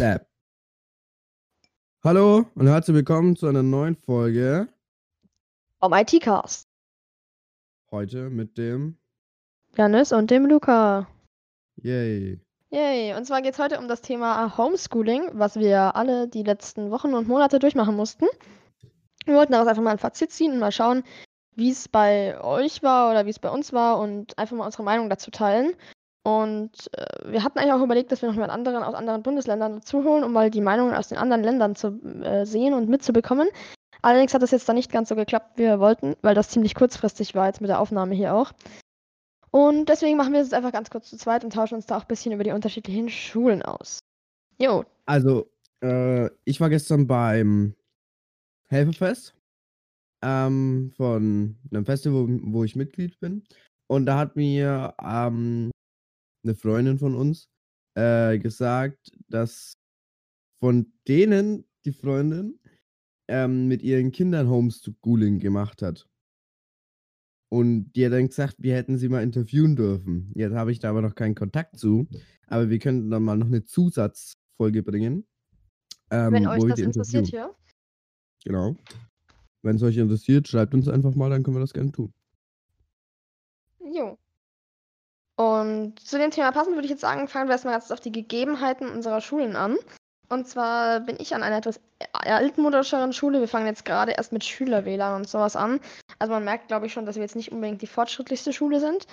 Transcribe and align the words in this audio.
Clap. 0.00 0.26
Hallo 2.02 2.46
und 2.54 2.66
herzlich 2.66 2.94
willkommen 2.94 3.36
zu 3.36 3.48
einer 3.48 3.62
neuen 3.62 3.96
Folge. 3.96 4.66
Vom 5.78 5.92
IT-Cast. 5.92 6.66
Heute 7.90 8.30
mit 8.30 8.56
dem 8.56 8.96
Janis 9.76 10.12
und 10.12 10.30
dem 10.30 10.46
Luca. 10.46 11.06
Yay. 11.82 12.40
Yay. 12.70 13.14
Und 13.14 13.26
zwar 13.26 13.42
geht 13.42 13.52
es 13.52 13.58
heute 13.58 13.78
um 13.78 13.88
das 13.88 14.00
Thema 14.00 14.56
Homeschooling, 14.56 15.32
was 15.34 15.56
wir 15.56 15.94
alle 15.94 16.28
die 16.28 16.44
letzten 16.44 16.90
Wochen 16.90 17.12
und 17.12 17.28
Monate 17.28 17.58
durchmachen 17.58 17.94
mussten. 17.94 18.24
Wir 19.26 19.34
wollten 19.34 19.52
daraus 19.52 19.68
einfach 19.68 19.82
mal 19.82 19.90
ein 19.90 19.98
Fazit 19.98 20.32
ziehen 20.32 20.52
und 20.52 20.60
mal 20.60 20.72
schauen, 20.72 21.02
wie 21.56 21.72
es 21.72 21.88
bei 21.88 22.42
euch 22.42 22.82
war 22.82 23.10
oder 23.10 23.26
wie 23.26 23.30
es 23.30 23.38
bei 23.38 23.50
uns 23.50 23.74
war 23.74 23.98
und 23.98 24.38
einfach 24.38 24.56
mal 24.56 24.64
unsere 24.64 24.82
Meinung 24.82 25.10
dazu 25.10 25.30
teilen. 25.30 25.74
Und 26.22 26.72
äh, 26.92 27.32
wir 27.32 27.42
hatten 27.42 27.58
eigentlich 27.58 27.72
auch 27.72 27.82
überlegt, 27.82 28.12
dass 28.12 28.20
wir 28.20 28.28
noch 28.28 28.34
jemand 28.34 28.52
anderen 28.52 28.82
aus 28.82 28.94
anderen 28.94 29.22
Bundesländern 29.22 29.76
dazu 29.76 30.04
holen, 30.04 30.22
um 30.22 30.32
mal 30.32 30.50
die 30.50 30.60
Meinungen 30.60 30.94
aus 30.94 31.08
den 31.08 31.18
anderen 31.18 31.42
Ländern 31.42 31.74
zu 31.74 32.00
äh, 32.22 32.44
sehen 32.44 32.74
und 32.74 32.88
mitzubekommen. 32.88 33.48
Allerdings 34.02 34.34
hat 34.34 34.42
das 34.42 34.50
jetzt 34.50 34.68
da 34.68 34.72
nicht 34.72 34.92
ganz 34.92 35.08
so 35.08 35.16
geklappt, 35.16 35.56
wie 35.56 35.64
wir 35.64 35.80
wollten, 35.80 36.16
weil 36.22 36.34
das 36.34 36.50
ziemlich 36.50 36.74
kurzfristig 36.74 37.34
war 37.34 37.46
jetzt 37.46 37.60
mit 37.60 37.70
der 37.70 37.80
Aufnahme 37.80 38.14
hier 38.14 38.34
auch. 38.34 38.52
Und 39.50 39.88
deswegen 39.88 40.16
machen 40.16 40.32
wir 40.32 40.40
es 40.40 40.48
jetzt 40.48 40.54
einfach 40.54 40.72
ganz 40.72 40.90
kurz 40.90 41.10
zu 41.10 41.16
zweit 41.16 41.44
und 41.44 41.52
tauschen 41.52 41.74
uns 41.74 41.86
da 41.86 41.96
auch 41.96 42.02
ein 42.02 42.08
bisschen 42.08 42.32
über 42.32 42.44
die 42.44 42.52
unterschiedlichen 42.52 43.08
Schulen 43.08 43.62
aus. 43.62 43.98
Jo. 44.58 44.84
Also, 45.06 45.50
äh, 45.82 46.30
ich 46.44 46.60
war 46.60 46.68
gestern 46.70 47.06
beim 47.06 47.74
Helferfest 48.68 49.34
ähm, 50.22 50.92
von 50.96 51.58
einem 51.70 51.84
Festival, 51.84 52.28
wo, 52.28 52.52
wo 52.52 52.64
ich 52.64 52.76
Mitglied 52.76 53.18
bin. 53.20 53.42
Und 53.88 54.06
da 54.06 54.18
hat 54.18 54.36
mir 54.36 54.94
ähm, 55.02 55.70
eine 56.42 56.54
Freundin 56.54 56.98
von 56.98 57.14
uns 57.14 57.48
äh, 57.94 58.38
gesagt, 58.38 59.12
dass 59.28 59.78
von 60.60 60.92
denen 61.08 61.64
die 61.84 61.92
Freundin 61.92 62.58
ähm, 63.28 63.68
mit 63.68 63.82
ihren 63.82 64.12
Kindern 64.12 64.48
Homeschooling 64.48 65.38
gemacht 65.38 65.82
hat. 65.82 66.08
Und 67.52 67.92
die 67.92 68.06
hat 68.06 68.12
dann 68.12 68.28
gesagt, 68.28 68.56
wir 68.58 68.76
hätten 68.76 68.96
sie 68.96 69.08
mal 69.08 69.22
interviewen 69.22 69.74
dürfen. 69.74 70.30
Jetzt 70.34 70.54
habe 70.54 70.70
ich 70.70 70.78
da 70.78 70.90
aber 70.90 71.02
noch 71.02 71.16
keinen 71.16 71.34
Kontakt 71.34 71.78
zu. 71.78 72.06
Aber 72.46 72.70
wir 72.70 72.78
könnten 72.78 73.10
dann 73.10 73.24
mal 73.24 73.36
noch 73.36 73.46
eine 73.46 73.64
Zusatzfolge 73.64 74.82
bringen. 74.84 75.26
Ähm, 76.10 76.32
Wenn 76.32 76.46
euch 76.46 76.64
das 76.64 76.78
interessiert 76.78 77.26
hier. 77.26 77.54
Genau. 78.44 78.76
Wenn 79.62 79.76
es 79.76 79.82
euch 79.82 79.96
interessiert, 79.96 80.46
schreibt 80.46 80.74
uns 80.74 80.88
einfach 80.88 81.14
mal, 81.14 81.28
dann 81.30 81.42
können 81.42 81.56
wir 81.56 81.60
das 81.60 81.72
gerne 81.72 81.90
tun. 81.90 82.12
Jo. 83.80 84.16
Und 85.40 85.98
zu 85.98 86.18
dem 86.18 86.30
Thema 86.30 86.52
passend 86.52 86.74
würde 86.74 86.84
ich 86.84 86.90
jetzt 86.90 87.00
sagen, 87.00 87.26
fangen 87.26 87.48
wir 87.48 87.52
erstmal 87.52 87.72
ganz 87.72 87.90
auf 87.90 88.00
die 88.00 88.12
Gegebenheiten 88.12 88.90
unserer 88.90 89.22
Schulen 89.22 89.56
an. 89.56 89.78
Und 90.28 90.46
zwar 90.46 91.00
bin 91.00 91.16
ich 91.18 91.34
an 91.34 91.42
einer 91.42 91.56
etwas 91.56 91.80
altmodischeren 92.12 93.14
Schule. 93.14 93.40
Wir 93.40 93.48
fangen 93.48 93.64
jetzt 93.64 93.86
gerade 93.86 94.12
erst 94.12 94.34
mit 94.34 94.44
Schülerwählern 94.44 95.14
und 95.14 95.26
sowas 95.26 95.56
an. 95.56 95.80
Also 96.18 96.34
man 96.34 96.44
merkt, 96.44 96.68
glaube 96.68 96.84
ich, 96.84 96.92
schon, 96.92 97.06
dass 97.06 97.14
wir 97.14 97.22
jetzt 97.22 97.36
nicht 97.36 97.52
unbedingt 97.52 97.80
die 97.80 97.86
fortschrittlichste 97.86 98.52
Schule 98.52 98.80
sind. 98.80 99.06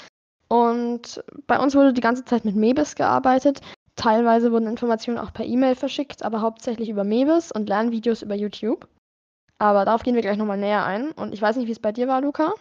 Und 0.49 1.23
bei 1.47 1.57
uns 1.59 1.75
wurde 1.75 1.93
die 1.93 2.01
ganze 2.01 2.25
Zeit 2.25 2.43
mit 2.43 2.57
Mebis 2.57 2.95
gearbeitet. 2.95 3.61
Teilweise 3.95 4.51
wurden 4.51 4.67
Informationen 4.67 5.19
auch 5.19 5.31
per 5.31 5.45
E-Mail 5.45 5.75
verschickt, 5.75 6.23
aber 6.23 6.41
hauptsächlich 6.41 6.89
über 6.89 7.05
Mebis 7.05 7.53
und 7.53 7.69
Lernvideos 7.69 8.21
über 8.21 8.35
YouTube. 8.35 8.89
Aber 9.59 9.85
darauf 9.85 10.03
gehen 10.03 10.15
wir 10.15 10.21
gleich 10.23 10.37
nochmal 10.37 10.57
näher 10.57 10.85
ein. 10.85 11.11
Und 11.11 11.33
ich 11.33 11.41
weiß 11.41 11.55
nicht, 11.55 11.67
wie 11.67 11.71
es 11.71 11.79
bei 11.79 11.93
dir 11.93 12.09
war, 12.09 12.19
Luca. 12.19 12.53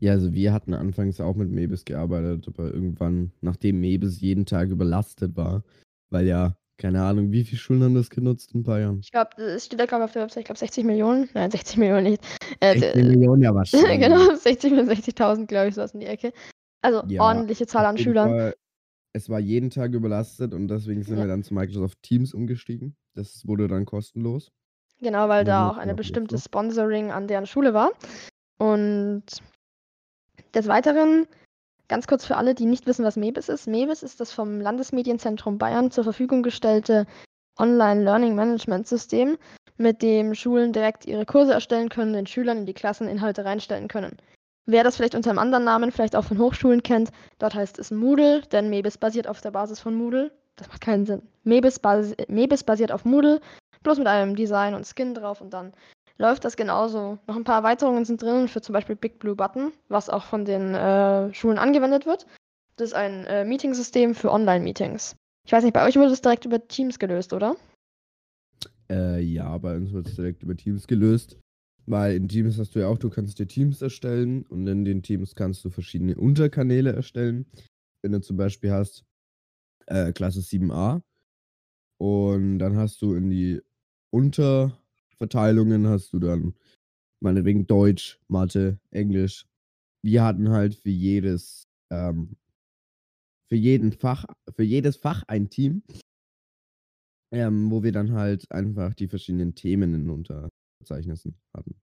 Ja, 0.00 0.12
also 0.12 0.32
wir 0.32 0.52
hatten 0.52 0.74
anfangs 0.74 1.20
auch 1.20 1.36
mit 1.36 1.50
Mebis 1.50 1.84
gearbeitet, 1.84 2.46
aber 2.48 2.72
irgendwann, 2.72 3.32
nachdem 3.40 3.80
Mebis 3.80 4.20
jeden 4.20 4.46
Tag 4.46 4.68
überlastet 4.68 5.36
war, 5.36 5.62
weil 6.10 6.26
ja, 6.26 6.56
keine 6.78 7.02
Ahnung, 7.02 7.32
wie 7.32 7.44
viele 7.44 7.58
Schulen 7.58 7.82
haben 7.82 7.94
das 7.94 8.10
genutzt 8.10 8.52
in 8.52 8.60
ein 8.60 8.64
paar 8.64 8.80
Jahren? 8.80 9.00
Ich 9.00 9.10
glaube, 9.10 9.30
es 9.42 9.64
steht 9.64 9.80
da, 9.80 9.86
glaube 9.86 10.04
auf 10.04 10.12
der 10.12 10.22
Website, 10.22 10.42
ich 10.42 10.46
glaube 10.46 10.58
60 10.58 10.84
Millionen. 10.84 11.28
Nein, 11.32 11.50
60 11.50 11.78
Millionen 11.78 12.04
nicht. 12.04 12.24
Äh, 12.60 12.78
60 12.78 13.04
Millionen, 13.04 13.42
ja, 13.42 13.54
wahrscheinlich. 13.54 14.00
genau, 14.00 14.34
60 14.34 14.74
bis 14.74 14.88
60.000, 14.88 15.46
glaube 15.46 15.68
ich, 15.68 15.74
so 15.74 15.80
was 15.80 15.94
in 15.94 16.00
die 16.00 16.06
Ecke. 16.06 16.32
Also 16.82 17.02
ja, 17.08 17.22
ordentliche 17.22 17.66
Zahl 17.66 17.86
an 17.86 17.96
Schülern. 17.96 18.28
Fall, 18.28 18.54
es 19.14 19.30
war 19.30 19.40
jeden 19.40 19.70
Tag 19.70 19.92
überlastet 19.92 20.52
und 20.52 20.68
deswegen 20.68 21.02
sind 21.02 21.16
ja. 21.16 21.24
wir 21.24 21.28
dann 21.28 21.42
zu 21.42 21.54
Microsoft 21.54 22.02
Teams 22.02 22.34
umgestiegen. 22.34 22.94
Das 23.14 23.46
wurde 23.46 23.66
dann 23.66 23.86
kostenlos. 23.86 24.52
Genau, 25.00 25.28
weil 25.28 25.44
da 25.44 25.70
auch 25.70 25.78
eine 25.78 25.94
bestimmte 25.94 26.38
Sponsoring 26.38 27.10
an 27.10 27.26
deren 27.26 27.46
Schule 27.46 27.72
war. 27.72 27.92
Und 28.58 29.24
des 30.56 30.66
Weiteren, 30.68 31.26
ganz 31.88 32.06
kurz 32.06 32.24
für 32.24 32.36
alle, 32.36 32.54
die 32.54 32.66
nicht 32.66 32.86
wissen, 32.86 33.04
was 33.04 33.16
MEBIS 33.16 33.48
ist. 33.48 33.68
MEBIS 33.68 34.02
ist 34.02 34.20
das 34.20 34.32
vom 34.32 34.60
Landesmedienzentrum 34.60 35.58
Bayern 35.58 35.90
zur 35.90 36.04
Verfügung 36.04 36.42
gestellte 36.42 37.06
Online-Learning-Management-System, 37.58 39.38
mit 39.76 40.02
dem 40.02 40.34
Schulen 40.34 40.72
direkt 40.72 41.04
ihre 41.04 41.26
Kurse 41.26 41.52
erstellen 41.52 41.90
können, 41.90 42.14
den 42.14 42.26
Schülern 42.26 42.58
in 42.58 42.66
die 42.66 42.74
Klassen 42.74 43.08
Inhalte 43.08 43.44
reinstellen 43.44 43.88
können. 43.88 44.16
Wer 44.64 44.82
das 44.82 44.96
vielleicht 44.96 45.14
unter 45.14 45.30
einem 45.30 45.38
anderen 45.38 45.64
Namen, 45.64 45.92
vielleicht 45.92 46.16
auch 46.16 46.24
von 46.24 46.38
Hochschulen 46.38 46.82
kennt, 46.82 47.10
dort 47.38 47.54
heißt 47.54 47.78
es 47.78 47.90
Moodle, 47.90 48.40
denn 48.50 48.68
MEBIS 48.68 48.98
basiert 48.98 49.28
auf 49.28 49.40
der 49.40 49.52
Basis 49.52 49.78
von 49.78 49.94
Moodle. 49.94 50.32
Das 50.56 50.68
macht 50.68 50.80
keinen 50.80 51.06
Sinn. 51.06 51.22
MEBIS, 51.44 51.78
basi 51.78 52.16
MEBIS 52.28 52.64
basiert 52.64 52.90
auf 52.90 53.04
Moodle, 53.04 53.40
bloß 53.82 53.98
mit 53.98 54.08
einem 54.08 54.34
Design 54.34 54.74
und 54.74 54.86
Skin 54.86 55.14
drauf 55.14 55.40
und 55.40 55.52
dann 55.52 55.72
läuft 56.18 56.44
das 56.44 56.56
genauso. 56.56 57.18
Noch 57.26 57.36
ein 57.36 57.44
paar 57.44 57.58
Erweiterungen 57.58 58.04
sind 58.04 58.22
drin 58.22 58.48
für 58.48 58.60
zum 58.60 58.72
Beispiel 58.72 58.96
Big 58.96 59.18
Blue 59.18 59.36
Button, 59.36 59.72
was 59.88 60.08
auch 60.08 60.24
von 60.24 60.44
den 60.44 60.74
äh, 60.74 61.32
Schulen 61.34 61.58
angewendet 61.58 62.06
wird. 62.06 62.26
Das 62.76 62.88
ist 62.88 62.94
ein 62.94 63.24
äh, 63.24 63.44
Meetingsystem 63.44 64.14
für 64.14 64.30
Online-Meetings. 64.30 65.16
Ich 65.46 65.52
weiß 65.52 65.64
nicht, 65.64 65.72
bei 65.72 65.86
euch 65.86 65.96
wurde 65.96 66.10
das 66.10 66.22
direkt 66.22 66.44
über 66.44 66.66
Teams 66.66 66.98
gelöst, 66.98 67.32
oder? 67.32 67.56
Äh, 68.90 69.20
ja, 69.20 69.56
bei 69.58 69.76
uns 69.76 69.92
wird 69.92 70.08
es 70.08 70.16
direkt 70.16 70.42
über 70.42 70.56
Teams 70.56 70.86
gelöst. 70.86 71.38
Weil 71.86 72.16
in 72.16 72.28
Teams 72.28 72.58
hast 72.58 72.74
du 72.74 72.80
ja 72.80 72.88
auch, 72.88 72.98
du 72.98 73.10
kannst 73.10 73.38
dir 73.38 73.46
Teams 73.46 73.80
erstellen 73.80 74.44
und 74.46 74.66
in 74.66 74.84
den 74.84 75.02
Teams 75.02 75.36
kannst 75.36 75.64
du 75.64 75.70
verschiedene 75.70 76.16
Unterkanäle 76.16 76.92
erstellen. 76.92 77.46
Wenn 78.02 78.12
du 78.12 78.20
zum 78.20 78.36
Beispiel 78.36 78.72
hast 78.72 79.04
äh, 79.86 80.12
Klasse 80.12 80.40
7a 80.40 81.00
und 81.98 82.58
dann 82.58 82.76
hast 82.76 83.00
du 83.02 83.14
in 83.14 83.30
die 83.30 83.62
Unter 84.10 84.76
Verteilungen 85.18 85.86
hast 85.88 86.12
du 86.12 86.18
dann 86.18 86.54
meinetwegen 87.22 87.66
Deutsch, 87.66 88.20
Mathe, 88.28 88.78
Englisch. 88.90 89.46
Wir 90.04 90.22
hatten 90.24 90.50
halt 90.50 90.74
für 90.74 90.90
jedes, 90.90 91.68
ähm, 91.90 92.36
für 93.48 93.56
jeden 93.56 93.92
Fach, 93.92 94.24
für 94.54 94.62
jedes 94.62 94.96
Fach 94.96 95.22
ein 95.26 95.48
Team, 95.48 95.82
ähm, 97.32 97.70
wo 97.70 97.82
wir 97.82 97.92
dann 97.92 98.12
halt 98.12 98.50
einfach 98.50 98.94
die 98.94 99.08
verschiedenen 99.08 99.54
Themen 99.54 99.94
in 99.94 100.10
Unterverzeichnissen 100.10 101.36
hatten. 101.56 101.74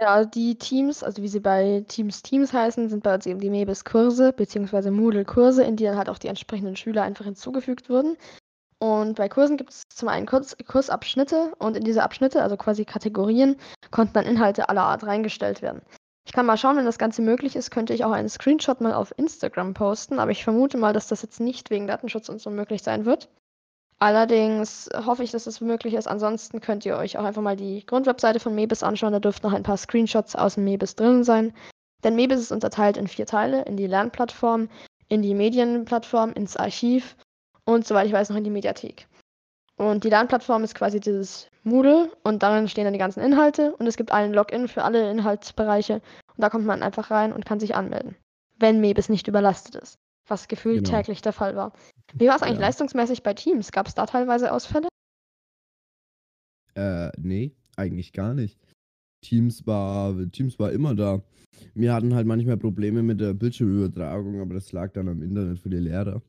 Ja, 0.00 0.24
die 0.24 0.56
Teams, 0.56 1.02
also 1.02 1.22
wie 1.22 1.28
sie 1.28 1.40
bei 1.40 1.84
Teams 1.88 2.22
Teams 2.22 2.52
heißen, 2.52 2.88
sind 2.88 3.02
bei 3.02 3.14
uns 3.14 3.26
eben 3.26 3.40
die 3.40 3.50
Mebis-Kurse 3.50 4.32
bzw. 4.32 4.92
Moodle-Kurse, 4.92 5.64
in 5.64 5.74
die 5.74 5.84
dann 5.84 5.96
halt 5.96 6.08
auch 6.08 6.18
die 6.18 6.28
entsprechenden 6.28 6.76
Schüler 6.76 7.02
einfach 7.02 7.24
hinzugefügt 7.24 7.88
wurden. 7.90 8.16
Und 8.80 9.16
bei 9.16 9.28
Kursen 9.28 9.56
gibt 9.56 9.70
es 9.70 9.82
zum 9.88 10.08
einen 10.08 10.26
Kurs, 10.26 10.56
Kursabschnitte 10.66 11.52
und 11.58 11.76
in 11.76 11.84
diese 11.84 12.02
Abschnitte, 12.02 12.42
also 12.42 12.56
quasi 12.56 12.84
Kategorien, 12.84 13.56
konnten 13.90 14.14
dann 14.14 14.26
Inhalte 14.26 14.68
aller 14.68 14.84
Art 14.84 15.04
reingestellt 15.04 15.62
werden. 15.62 15.82
Ich 16.24 16.32
kann 16.32 16.46
mal 16.46 16.58
schauen, 16.58 16.76
wenn 16.76 16.84
das 16.84 16.98
Ganze 16.98 17.22
möglich 17.22 17.56
ist, 17.56 17.70
könnte 17.70 17.94
ich 17.94 18.04
auch 18.04 18.12
einen 18.12 18.28
Screenshot 18.28 18.80
mal 18.80 18.92
auf 18.92 19.14
Instagram 19.16 19.74
posten, 19.74 20.18
aber 20.18 20.30
ich 20.30 20.44
vermute 20.44 20.76
mal, 20.76 20.92
dass 20.92 21.08
das 21.08 21.22
jetzt 21.22 21.40
nicht 21.40 21.70
wegen 21.70 21.86
Datenschutz 21.86 22.28
und 22.28 22.40
so 22.40 22.50
möglich 22.50 22.82
sein 22.82 23.06
wird. 23.06 23.30
Allerdings 23.98 24.88
hoffe 24.94 25.24
ich, 25.24 25.32
dass 25.32 25.44
das 25.44 25.60
möglich 25.60 25.94
ist. 25.94 26.06
Ansonsten 26.06 26.60
könnt 26.60 26.86
ihr 26.86 26.96
euch 26.96 27.18
auch 27.18 27.24
einfach 27.24 27.42
mal 27.42 27.56
die 27.56 27.84
Grundwebseite 27.84 28.38
von 28.38 28.54
Mebis 28.54 28.84
anschauen. 28.84 29.12
Da 29.12 29.18
dürften 29.18 29.46
noch 29.46 29.54
ein 29.54 29.64
paar 29.64 29.76
Screenshots 29.76 30.36
aus 30.36 30.54
dem 30.54 30.64
Mebis 30.64 30.94
drin 30.94 31.24
sein. 31.24 31.52
Denn 32.04 32.14
Mebis 32.14 32.38
ist 32.38 32.52
unterteilt 32.52 32.96
in 32.96 33.08
vier 33.08 33.26
Teile: 33.26 33.62
in 33.62 33.76
die 33.76 33.88
Lernplattform, 33.88 34.68
in 35.08 35.22
die 35.22 35.34
Medienplattform, 35.34 36.32
ins 36.34 36.56
Archiv 36.56 37.16
und 37.68 37.86
soweit 37.86 38.06
ich 38.06 38.14
weiß 38.14 38.30
noch 38.30 38.36
in 38.36 38.44
die 38.44 38.50
Mediathek. 38.50 39.06
Und 39.76 40.02
die 40.02 40.08
Lernplattform 40.08 40.64
ist 40.64 40.74
quasi 40.74 41.00
dieses 41.00 41.50
Moodle 41.64 42.10
und 42.24 42.42
darin 42.42 42.66
stehen 42.66 42.84
dann 42.84 42.94
die 42.94 42.98
ganzen 42.98 43.22
Inhalte 43.22 43.76
und 43.76 43.86
es 43.86 43.98
gibt 43.98 44.10
einen 44.10 44.32
Login 44.32 44.68
für 44.68 44.84
alle 44.84 45.10
Inhaltsbereiche 45.10 45.94
und 45.94 46.38
da 46.38 46.48
kommt 46.48 46.64
man 46.64 46.82
einfach 46.82 47.10
rein 47.10 47.30
und 47.30 47.44
kann 47.44 47.60
sich 47.60 47.74
anmelden, 47.74 48.16
wenn 48.58 48.80
Mebis 48.80 49.10
nicht 49.10 49.28
überlastet 49.28 49.74
ist, 49.74 49.98
was 50.26 50.48
gefühlt 50.48 50.86
genau. 50.86 50.96
täglich 50.96 51.20
der 51.20 51.34
Fall 51.34 51.56
war. 51.56 51.74
Wie 52.14 52.26
war 52.26 52.36
es 52.36 52.42
eigentlich 52.42 52.58
ja. 52.58 52.66
leistungsmäßig 52.66 53.22
bei 53.22 53.34
Teams? 53.34 53.70
Gab 53.70 53.86
es 53.86 53.94
da 53.94 54.06
teilweise 54.06 54.50
Ausfälle? 54.50 54.88
Äh, 56.74 57.10
nee, 57.18 57.54
eigentlich 57.76 58.14
gar 58.14 58.32
nicht. 58.32 58.58
Teams 59.20 59.66
war, 59.66 60.14
Teams 60.32 60.58
war 60.58 60.72
immer 60.72 60.94
da. 60.94 61.22
Wir 61.74 61.92
hatten 61.92 62.14
halt 62.14 62.26
manchmal 62.26 62.56
Probleme 62.56 63.02
mit 63.02 63.20
der 63.20 63.34
Bildschirmübertragung, 63.34 64.40
aber 64.40 64.54
das 64.54 64.72
lag 64.72 64.92
dann 64.92 65.08
am 65.08 65.22
Internet 65.22 65.58
für 65.58 65.68
die 65.68 65.76
Lehrer. 65.76 66.22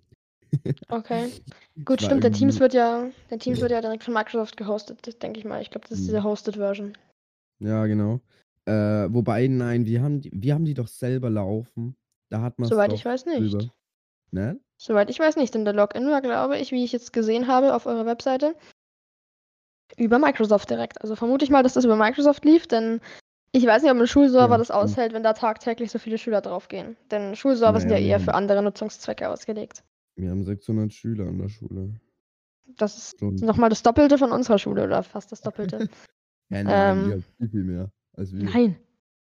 Okay. 0.90 1.31
Gut, 1.86 2.01
stimmt. 2.01 2.24
Der 2.24 2.31
Teams 2.31 2.60
wird 2.60 2.74
ja, 2.74 3.10
der 3.30 3.40
Teams 3.40 3.62
wird 3.62 3.72
ja 3.72 3.81
direkt 3.81 4.04
von 4.04 4.13
Microsoft 4.13 4.57
gehostet, 4.57 5.22
denke 5.22 5.40
ich 5.40 5.46
mal. 5.46 5.62
Ich 5.62 5.69
glaube, 5.69 5.88
das 5.88 6.00
ist 6.00 6.07
diese 6.07 6.18
hm. 6.18 6.24
Hosted 6.24 6.56
Version. 6.56 6.98
Ja, 7.60 7.86
genau. 7.86 8.19
Äh, 8.66 9.12
wobei, 9.13 9.48
nein, 9.48 9.86
wir 9.86 10.01
haben, 10.01 10.22
die, 10.22 10.31
wir 10.34 10.54
haben 10.54 10.66
die 10.66 10.74
doch 10.74 10.88
selber 10.88 11.30
laufen. 11.30 11.96
Da 12.30 12.42
hat 12.42 12.60
man 12.60 12.69
Soweit 12.69 12.94
ich 12.94 13.06
weiß 13.06 13.25
nicht. 13.25 13.54
Drüber. 13.54 13.74
Ne? 14.31 14.60
Soweit 14.78 15.10
ich 15.10 15.19
weiß 15.19 15.36
nicht, 15.36 15.54
denn 15.56 15.66
der 15.66 15.74
Login 15.74 16.07
war, 16.07 16.22
glaube 16.22 16.57
ich, 16.57 16.72
wie 16.72 16.84
ich 16.84 16.92
jetzt 16.92 17.12
gesehen 17.12 17.48
habe 17.48 17.74
auf 17.74 17.86
eurer 17.86 18.06
Webseite, 18.06 18.56
über 19.98 20.19
Microsoft 20.19 20.69
direkt. 20.69 21.02
Also 21.02 21.16
vermute 21.16 21.44
ich 21.44 21.52
mal, 21.52 21.63
dass 21.63 21.74
das 21.74 21.86
über 21.86 21.95
Microsoft 21.95 22.45
lief, 22.45 22.68
denn 22.68 23.02
ich 23.52 23.66
weiß 23.66 23.81
nicht, 23.81 23.92
ob 23.92 23.98
ein 23.98 24.07
Schulserver 24.07 24.54
Ja, 24.54 24.57
das 24.60 24.69
aushält, 24.69 25.13
wenn 25.13 25.24
da 25.24 25.34
tagtäglich 25.34 25.92
so 25.92 25.98
viele 25.98 26.19
Schüler 26.19 26.42
draufgehen. 26.42 26.95
Denn 27.10 27.36
Schulserver 27.36 27.80
sind 27.80 27.90
ja 27.90 27.95
Naja, 27.95 28.07
eher 28.07 28.19
für 28.19 28.36
andere 28.36 28.62
Nutzungszwecke 28.62 29.28
ausgelegt. 29.28 29.84
Wir 30.19 30.31
haben 30.31 30.44
600 30.44 30.94
Schüler 30.94 31.27
an 31.27 31.38
der 31.38 31.50
Schule. 31.50 31.94
Das 32.77 32.98
ist 32.98 33.21
nochmal 33.21 33.69
das 33.69 33.83
Doppelte 33.83 34.18
von 34.18 34.31
unserer 34.31 34.60
Schule 34.60 34.83
oder 34.83 35.01
fast 35.04 35.31
das 35.31 35.42
Doppelte. 35.42 35.80
Ja, 35.80 35.88
nein, 36.63 36.68
Ähm, 36.69 37.07
ihr 37.10 37.16
habt 37.16 37.25
viel, 37.38 37.50
viel 37.50 37.63
mehr 37.63 37.92
als 38.13 38.31
wir. 38.33 38.44
Nein, 38.44 38.75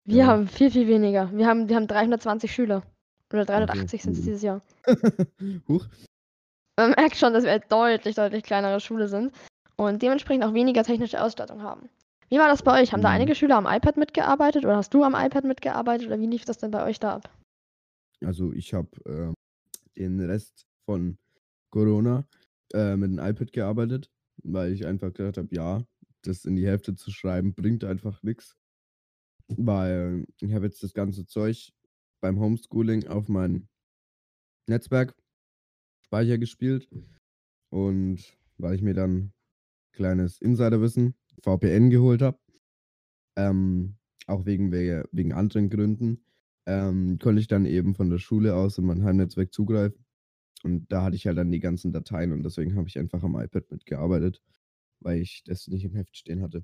wir 0.05 0.17
Ja. 0.17 0.27
haben 0.27 0.47
viel, 0.47 0.71
viel 0.71 0.87
weniger. 0.87 1.31
Wir 1.33 1.47
haben, 1.47 1.69
wir 1.69 1.75
haben 1.75 1.87
320 1.87 2.51
Schüler. 2.51 2.83
Oder 3.31 3.43
so, 3.43 3.51
380 3.53 4.03
sind 4.03 4.13
es 4.17 4.23
dieses 4.23 4.41
Jahr. 4.41 4.61
Huch. 5.67 5.85
Man 6.77 6.91
merkt 6.91 7.15
schon, 7.17 7.33
dass 7.33 7.43
wir 7.43 7.51
eine 7.51 7.63
deutlich, 7.67 8.15
deutlich 8.15 8.43
kleinere 8.43 8.79
Schule 8.79 9.07
sind 9.07 9.33
und 9.75 10.01
dementsprechend 10.01 10.43
auch 10.43 10.53
weniger 10.53 10.83
technische 10.83 11.21
Ausstattung 11.21 11.61
haben. 11.61 11.89
Wie 12.29 12.37
war 12.37 12.47
das 12.47 12.61
bei 12.63 12.81
euch? 12.81 12.93
Haben 12.93 13.01
da 13.01 13.09
Mhm. 13.09 13.15
einige 13.15 13.35
Schüler 13.35 13.57
am 13.57 13.65
iPad 13.65 13.97
mitgearbeitet 13.97 14.65
oder 14.65 14.77
hast 14.77 14.93
du 14.93 15.03
am 15.03 15.15
iPad 15.15 15.43
mitgearbeitet 15.45 16.07
oder 16.07 16.19
wie 16.19 16.27
lief 16.27 16.45
das 16.45 16.57
denn 16.57 16.71
bei 16.71 16.85
euch 16.85 16.99
da 16.99 17.15
ab? 17.15 17.29
Also 18.23 18.51
ich 18.53 18.73
habe 18.73 18.89
ähm, 19.05 19.33
den 19.97 20.19
Rest 20.21 20.66
von 20.87 21.19
Corona 21.71 22.27
äh, 22.73 22.97
mit 22.97 23.11
dem 23.11 23.19
iPad 23.19 23.53
gearbeitet, 23.53 24.11
weil 24.43 24.73
ich 24.73 24.87
einfach 24.87 25.13
gedacht 25.13 25.37
habe, 25.37 25.53
ja, 25.55 25.85
das 26.23 26.45
in 26.45 26.55
die 26.55 26.65
Hälfte 26.67 26.95
zu 26.95 27.11
schreiben 27.11 27.53
bringt 27.53 27.83
einfach 27.83 28.23
nichts. 28.23 28.57
Weil 29.49 30.25
ich 30.41 30.53
habe 30.53 30.65
jetzt 30.65 30.83
das 30.83 30.93
ganze 30.93 31.25
Zeug 31.27 31.71
beim 32.21 32.39
Homeschooling 32.39 33.07
auf 33.07 33.29
mein 33.29 33.69
Netzwerk 34.67 35.15
Speicher 36.05 36.37
gespielt 36.37 36.89
und 37.71 38.37
weil 38.57 38.75
ich 38.75 38.81
mir 38.81 38.93
dann 38.93 39.33
kleines 39.93 40.39
Insiderwissen 40.41 41.15
VPN 41.43 41.89
geholt 41.89 42.21
habe, 42.23 42.39
ähm, 43.37 43.97
auch 44.27 44.45
wegen, 44.45 44.71
we- 44.71 45.07
wegen 45.11 45.33
anderen 45.33 45.69
Gründen, 45.69 46.25
ähm, 46.67 47.19
konnte 47.19 47.41
ich 47.41 47.47
dann 47.47 47.65
eben 47.65 47.95
von 47.95 48.09
der 48.09 48.19
Schule 48.19 48.55
aus 48.55 48.77
in 48.79 48.85
mein 48.85 49.03
Heimnetzwerk 49.03 49.53
zugreifen. 49.53 50.06
Und 50.63 50.91
da 50.91 51.03
hatte 51.03 51.15
ich 51.15 51.27
halt 51.27 51.37
dann 51.37 51.51
die 51.51 51.59
ganzen 51.59 51.91
Dateien 51.91 52.31
und 52.31 52.43
deswegen 52.43 52.75
habe 52.75 52.87
ich 52.87 52.97
einfach 52.97 53.23
am 53.23 53.39
iPad 53.39 53.71
mitgearbeitet, 53.71 54.41
weil 54.99 55.19
ich 55.21 55.43
das 55.45 55.67
nicht 55.67 55.85
im 55.85 55.93
Heft 55.93 56.17
stehen 56.17 56.41
hatte. 56.41 56.63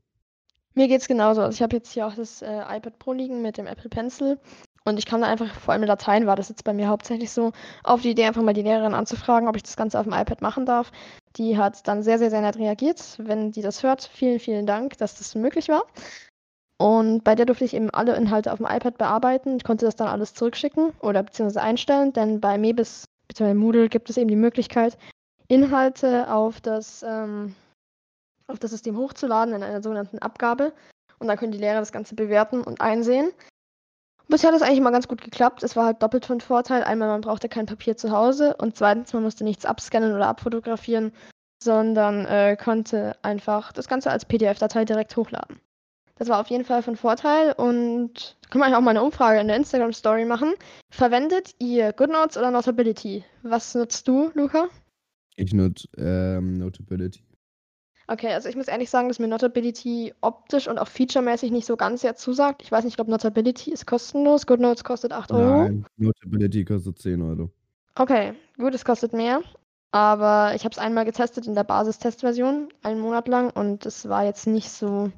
Mir 0.75 0.88
geht's 0.88 1.07
genauso. 1.07 1.42
Also 1.42 1.56
ich 1.56 1.62
habe 1.62 1.75
jetzt 1.75 1.92
hier 1.92 2.07
auch 2.07 2.16
das 2.16 2.42
äh, 2.42 2.62
iPad 2.62 2.98
Pro 2.98 3.13
liegen 3.13 3.42
mit 3.42 3.57
dem 3.57 3.68
Apple 3.68 3.90
Pencil 3.90 4.40
und 4.86 5.00
ich 5.00 5.06
kam 5.06 5.22
da 5.22 5.28
einfach, 5.28 5.54
vor 5.60 5.72
allem 5.72 5.81
mit 5.81 5.90
Dateien 5.90 6.25
war 6.25 6.36
das 6.36 6.50
jetzt 6.50 6.63
bei 6.63 6.74
mir 6.74 6.88
hauptsächlich 6.88 7.31
so, 7.31 7.51
auf 7.84 8.01
die 8.01 8.12
Idee 8.12 8.25
einfach 8.25 8.42
mal 8.42 8.54
die 8.54 8.63
Lehrerin 8.63 8.94
anzufragen, 8.94 9.48
ob 9.48 9.56
ich 9.56 9.63
das 9.63 9.78
Ganze 9.78 9.98
auf 10.00 10.06
dem 10.06 10.13
iPad 10.13 10.42
machen 10.42 10.66
darf. 10.66 10.92
Die 11.38 11.57
hat 11.57 11.88
dann 11.88 12.04
sehr, 12.04 12.19
sehr, 12.19 12.30
sehr 12.30 12.42
nett 12.42 12.57
reagiert. 12.57 13.18
Wenn 13.18 13.51
die 13.51 13.62
das 13.62 13.81
hört, 13.84 14.04
vielen, 14.04 14.40
vielen 14.40 14.66
Dank, 14.66 14.98
dass 14.98 15.18
das 15.18 15.36
möglich 15.36 15.69
war. 15.69 15.84
Und 16.78 17.24
bei 17.24 17.36
der 17.36 17.45
durfte 17.45 17.63
ich 17.63 17.74
eben 17.75 17.90
alle 17.92 18.16
Inhalte 18.18 18.51
auf 18.51 18.57
dem 18.57 18.68
iPad 18.68 18.98
bearbeiten. 18.98 19.56
Ich 19.56 19.63
konnte 19.63 19.86
das 19.86 19.95
dann 19.95 20.10
alles 20.10 20.34
zurückschicken 20.34 20.90
oder 21.00 21.24
beziehungsweise 21.24 21.62
einstellen, 21.62 22.12
denn 22.12 22.42
bei 22.42 22.57
Mebis 22.57 23.06
bzw. 23.33 23.53
Moodle 23.53 23.89
gibt 23.89 24.09
es 24.09 24.18
eben 24.18 24.30
die 24.30 24.35
Möglichkeit, 24.35 24.97
Inhalte 25.47 26.31
auf 26.31 26.62
das, 26.62 27.03
ähm, 27.03 27.56
auf 28.47 28.59
das 28.59 28.71
System 28.71 28.97
hochzuladen 28.97 29.53
in 29.53 29.63
einer 29.63 29.81
sogenannten 29.81 30.19
Abgabe. 30.19 30.74
Und 31.19 31.27
dann 31.27 31.38
können 31.38 31.51
die 31.51 31.57
Lehrer 31.57 31.80
das 31.80 31.91
Ganze 31.91 32.15
bewerten 32.15 32.63
und 32.63 32.81
einsehen. 32.81 33.31
Bisher 34.27 34.50
hat 34.50 34.56
das 34.56 34.62
eigentlich 34.62 34.81
mal 34.81 34.91
ganz 34.91 35.07
gut 35.07 35.21
geklappt. 35.21 35.63
Es 35.63 35.75
war 35.75 35.85
halt 35.85 36.01
doppelt 36.01 36.25
von 36.25 36.41
Vorteil. 36.41 36.83
Einmal, 36.83 37.09
man 37.09 37.21
brauchte 37.21 37.50
kein 37.50 37.65
Papier 37.65 37.97
zu 37.97 38.12
Hause 38.12 38.56
und 38.56 38.75
zweitens, 38.75 39.13
man 39.13 39.24
musste 39.24 39.44
nichts 39.44 39.65
abscannen 39.65 40.13
oder 40.13 40.27
abfotografieren, 40.27 41.13
sondern 41.62 42.25
äh, 42.25 42.57
konnte 42.57 43.15
einfach 43.21 43.74
das 43.74 43.88
Ganze 43.88 44.12
als 44.12 44.25
PDF-Datei 44.25 44.85
direkt 44.85 45.15
hochladen. 45.15 45.59
Das 46.15 46.30
war 46.30 46.39
auf 46.39 46.48
jeden 46.48 46.63
Fall 46.63 46.83
von 46.83 46.95
Vorteil 46.95 47.54
und 47.54 48.38
können 48.50 48.63
wir 48.63 48.77
auch 48.77 48.81
mal 48.81 48.92
eine 48.92 49.04
Umfrage 49.04 49.39
in 49.39 49.48
der 49.48 49.57
Instagram-Story 49.57 50.25
machen. 50.25 50.54
Verwendet 50.92 51.56
ihr 51.60 51.92
GoodNotes 51.94 52.38
oder 52.38 52.51
Notability? 52.51 53.24
Was 53.42 53.74
nutzt 53.74 54.07
du, 54.07 54.30
Luca? 54.36 54.68
Ich 55.36 55.54
nutze 55.54 55.88
ähm, 55.98 56.60
Notability. 56.60 57.24
Okay, 58.07 58.33
also 58.33 58.50
ich 58.50 58.56
muss 58.56 58.68
ehrlich 58.68 58.89
sagen, 58.89 59.07
dass 59.07 59.18
mir 59.18 59.27
Notability 59.27 60.13
optisch 60.21 60.68
und 60.68 60.77
auch 60.77 60.88
featuremäßig 60.88 61.51
nicht 61.51 61.65
so 61.65 61.77
ganz 61.77 62.01
sehr 62.01 62.16
zusagt. 62.16 62.62
Ich 62.62 62.71
weiß 62.71 62.83
nicht, 62.83 62.94
ich 62.94 62.98
glaube, 62.98 63.12
Notability 63.12 63.71
ist 63.71 63.88
kostenlos. 63.88 64.45
GoodNotes 64.45 64.83
kostet 64.83 65.13
8 65.13 65.31
Euro. 65.31 65.63
Nein, 65.63 65.86
Notability 65.98 66.66
kostet 66.66 67.00
10 67.00 67.21
Euro. 67.21 67.50
Okay, 67.95 68.33
gut, 68.57 68.75
es 68.75 68.83
kostet 68.86 69.13
mehr. 69.13 69.42
Aber 69.92 70.54
ich 70.56 70.66
habe 70.66 70.74
es 70.74 70.80
einmal 70.80 71.06
getestet 71.06 71.48
in 71.48 71.56
der 71.56 71.63
Basis-Testversion, 71.63 72.69
einen 72.81 73.00
Monat 73.00 73.27
lang, 73.27 73.51
und 73.51 73.86
es 73.86 74.09
war 74.09 74.25
jetzt 74.25 74.48
nicht 74.48 74.69
so. 74.69 75.12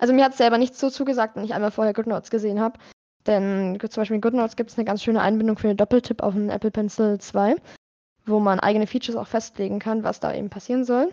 Also 0.00 0.14
mir 0.14 0.24
hat 0.24 0.32
es 0.32 0.38
selber 0.38 0.56
nicht 0.56 0.74
so 0.74 0.88
zugesagt, 0.88 1.36
wenn 1.36 1.44
ich 1.44 1.52
einmal 1.52 1.70
vorher 1.70 1.92
GoodNotes 1.92 2.30
gesehen 2.30 2.58
habe. 2.58 2.80
Denn 3.26 3.78
zum 3.78 4.00
Beispiel 4.00 4.14
in 4.14 4.22
GoodNotes 4.22 4.56
gibt 4.56 4.70
es 4.70 4.78
eine 4.78 4.86
ganz 4.86 5.02
schöne 5.02 5.20
Einbindung 5.20 5.58
für 5.58 5.68
den 5.68 5.76
Doppeltipp 5.76 6.22
auf 6.22 6.32
den 6.32 6.48
Apple 6.48 6.70
Pencil 6.70 7.18
2, 7.18 7.56
wo 8.24 8.40
man 8.40 8.60
eigene 8.60 8.86
Features 8.86 9.14
auch 9.14 9.26
festlegen 9.26 9.78
kann, 9.78 10.02
was 10.02 10.18
da 10.18 10.34
eben 10.34 10.48
passieren 10.48 10.86
soll. 10.86 11.12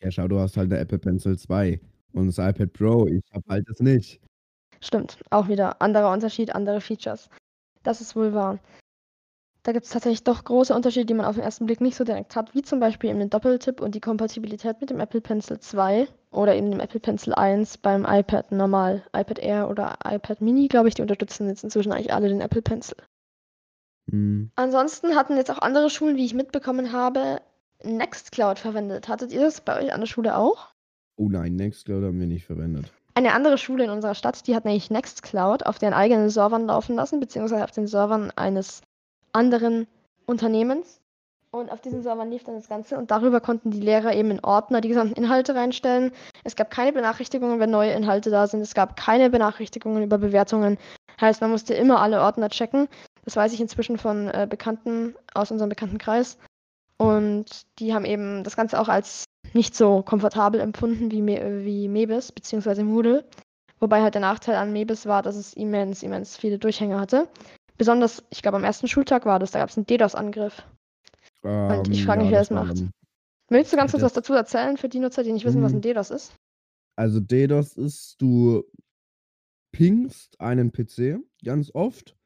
Ja, 0.00 0.10
schau, 0.10 0.28
du 0.28 0.38
hast 0.38 0.58
halt 0.58 0.70
eine 0.70 0.78
Apple 0.78 0.98
Pencil 0.98 1.38
2 1.38 1.80
und 2.12 2.26
das 2.26 2.36
iPad 2.36 2.70
Pro. 2.74 3.06
Ich 3.06 3.24
habe 3.32 3.44
halt 3.48 3.66
das 3.66 3.80
nicht. 3.80 4.20
Stimmt, 4.80 5.18
auch 5.30 5.48
wieder 5.48 5.80
anderer 5.80 6.12
Unterschied, 6.12 6.54
andere 6.54 6.82
Features. 6.82 7.30
Das 7.82 8.02
ist 8.02 8.14
wohl 8.14 8.34
wahr. 8.34 8.58
Da 9.62 9.72
gibt 9.72 9.86
es 9.86 9.90
tatsächlich 9.90 10.24
doch 10.24 10.44
große 10.44 10.74
Unterschiede, 10.74 11.06
die 11.06 11.14
man 11.14 11.24
auf 11.24 11.36
den 11.36 11.44
ersten 11.44 11.64
Blick 11.64 11.80
nicht 11.80 11.96
so 11.96 12.04
direkt 12.04 12.36
hat, 12.36 12.54
wie 12.54 12.62
zum 12.62 12.78
Beispiel 12.78 13.08
eben 13.08 13.20
den 13.20 13.30
Doppeltipp 13.30 13.80
und 13.80 13.94
die 13.94 14.00
Kompatibilität 14.00 14.82
mit 14.82 14.90
dem 14.90 15.00
Apple 15.00 15.22
Pencil 15.22 15.58
2 15.58 16.06
oder 16.30 16.54
eben 16.54 16.70
dem 16.70 16.80
Apple 16.80 17.00
Pencil 17.00 17.34
1 17.34 17.78
beim 17.78 18.04
iPad 18.04 18.52
normal, 18.52 19.02
iPad 19.14 19.38
Air 19.38 19.70
oder 19.70 19.98
iPad 20.04 20.40
Mini, 20.40 20.68
glaube 20.68 20.88
ich, 20.88 20.94
die 20.94 21.02
unterstützen 21.02 21.48
jetzt 21.48 21.64
inzwischen 21.64 21.92
eigentlich 21.92 22.12
alle 22.12 22.28
den 22.28 22.40
Apple 22.40 22.62
Pencil. 22.62 22.96
Hm. 24.10 24.50
Ansonsten 24.56 25.14
hatten 25.14 25.36
jetzt 25.36 25.50
auch 25.50 25.58
andere 25.58 25.90
Schulen, 25.90 26.16
wie 26.16 26.24
ich 26.24 26.34
mitbekommen 26.34 26.92
habe, 26.92 27.40
Nextcloud 27.82 28.58
verwendet. 28.58 29.08
Hattet 29.08 29.32
ihr 29.32 29.40
das 29.40 29.60
bei 29.60 29.78
euch 29.80 29.92
an 29.92 30.00
der 30.00 30.06
Schule 30.06 30.36
auch? 30.36 30.68
Oh 31.16 31.28
nein, 31.28 31.56
Nextcloud 31.56 32.04
haben 32.04 32.20
wir 32.20 32.26
nicht 32.26 32.46
verwendet. 32.46 32.92
Eine 33.14 33.32
andere 33.32 33.58
Schule 33.58 33.84
in 33.84 33.90
unserer 33.90 34.14
Stadt, 34.14 34.46
die 34.46 34.54
hat 34.54 34.64
nämlich 34.64 34.90
Nextcloud 34.90 35.66
auf 35.66 35.78
deren 35.78 35.94
eigenen 35.94 36.30
Servern 36.30 36.66
laufen 36.66 36.94
lassen, 36.94 37.18
beziehungsweise 37.18 37.64
auf 37.64 37.72
den 37.72 37.88
Servern 37.88 38.30
eines 38.36 38.82
anderen 39.32 39.88
Unternehmens. 40.26 40.97
Und 41.50 41.72
auf 41.72 41.80
diesen 41.80 42.02
Servern 42.02 42.30
lief 42.30 42.44
dann 42.44 42.56
das 42.56 42.68
Ganze 42.68 42.98
und 42.98 43.10
darüber 43.10 43.40
konnten 43.40 43.70
die 43.70 43.80
Lehrer 43.80 44.14
eben 44.14 44.30
in 44.30 44.44
Ordner 44.44 44.82
die 44.82 44.88
gesamten 44.88 45.14
Inhalte 45.14 45.54
reinstellen. 45.54 46.12
Es 46.44 46.56
gab 46.56 46.70
keine 46.70 46.92
Benachrichtigungen, 46.92 47.58
wenn 47.58 47.70
neue 47.70 47.92
Inhalte 47.92 48.30
da 48.30 48.46
sind. 48.46 48.60
Es 48.60 48.74
gab 48.74 48.96
keine 48.96 49.30
Benachrichtigungen 49.30 50.02
über 50.02 50.18
Bewertungen. 50.18 50.76
Heißt, 51.20 51.40
man 51.40 51.50
musste 51.50 51.72
immer 51.72 52.00
alle 52.00 52.20
Ordner 52.20 52.50
checken. 52.50 52.86
Das 53.24 53.34
weiß 53.34 53.52
ich 53.54 53.60
inzwischen 53.60 53.96
von 53.96 54.28
äh, 54.28 54.46
Bekannten 54.48 55.14
aus 55.32 55.50
unserem 55.50 55.70
Bekanntenkreis. 55.70 56.38
Und 56.98 57.46
die 57.78 57.94
haben 57.94 58.04
eben 58.04 58.44
das 58.44 58.56
Ganze 58.56 58.78
auch 58.78 58.88
als 58.88 59.24
nicht 59.54 59.74
so 59.74 60.02
komfortabel 60.02 60.60
empfunden 60.60 61.10
wie, 61.10 61.22
Me 61.22 61.64
wie 61.64 61.88
Mebis 61.88 62.30
bzw. 62.30 62.82
Moodle. 62.82 63.24
Wobei 63.80 64.02
halt 64.02 64.14
der 64.14 64.20
Nachteil 64.20 64.56
an 64.56 64.72
Mebis 64.72 65.06
war, 65.06 65.22
dass 65.22 65.36
es 65.36 65.54
immens, 65.54 66.02
immens 66.02 66.36
viele 66.36 66.58
Durchhänge 66.58 67.00
hatte. 67.00 67.28
Besonders, 67.78 68.24
ich 68.30 68.42
glaube, 68.42 68.56
am 68.56 68.64
ersten 68.64 68.88
Schultag 68.88 69.24
war 69.24 69.38
das, 69.38 69.52
da 69.52 69.60
gab 69.60 69.70
es 69.70 69.76
einen 69.76 69.86
DDoS-Angriff. 69.86 70.64
Und 71.42 71.90
ich 71.92 72.00
Ähm, 72.00 72.06
frage 72.06 72.20
mich, 72.22 72.26
ja, 72.26 72.32
wer 72.32 72.38
das 72.40 72.50
macht. 72.50 72.78
dann- 72.78 72.90
Willst 73.50 73.72
du 73.72 73.76
ganz 73.76 73.92
kurz 73.92 74.02
was 74.02 74.12
dazu 74.12 74.34
erzählen 74.34 74.76
für 74.76 74.88
die 74.90 74.98
Nutzer, 74.98 75.22
die 75.22 75.32
nicht 75.32 75.44
wissen, 75.46 75.62
was 75.62 75.72
ein 75.72 75.76
Mhm. 75.76 75.82
DDoS 75.82 76.10
ist? 76.10 76.34
Also 76.96 77.20
DDoS 77.20 77.76
ist, 77.76 78.16
du 78.20 78.64
pingst 79.72 80.38
einen 80.40 80.70
PC 80.72 81.18
ganz 81.44 81.70
oft, 81.74 82.16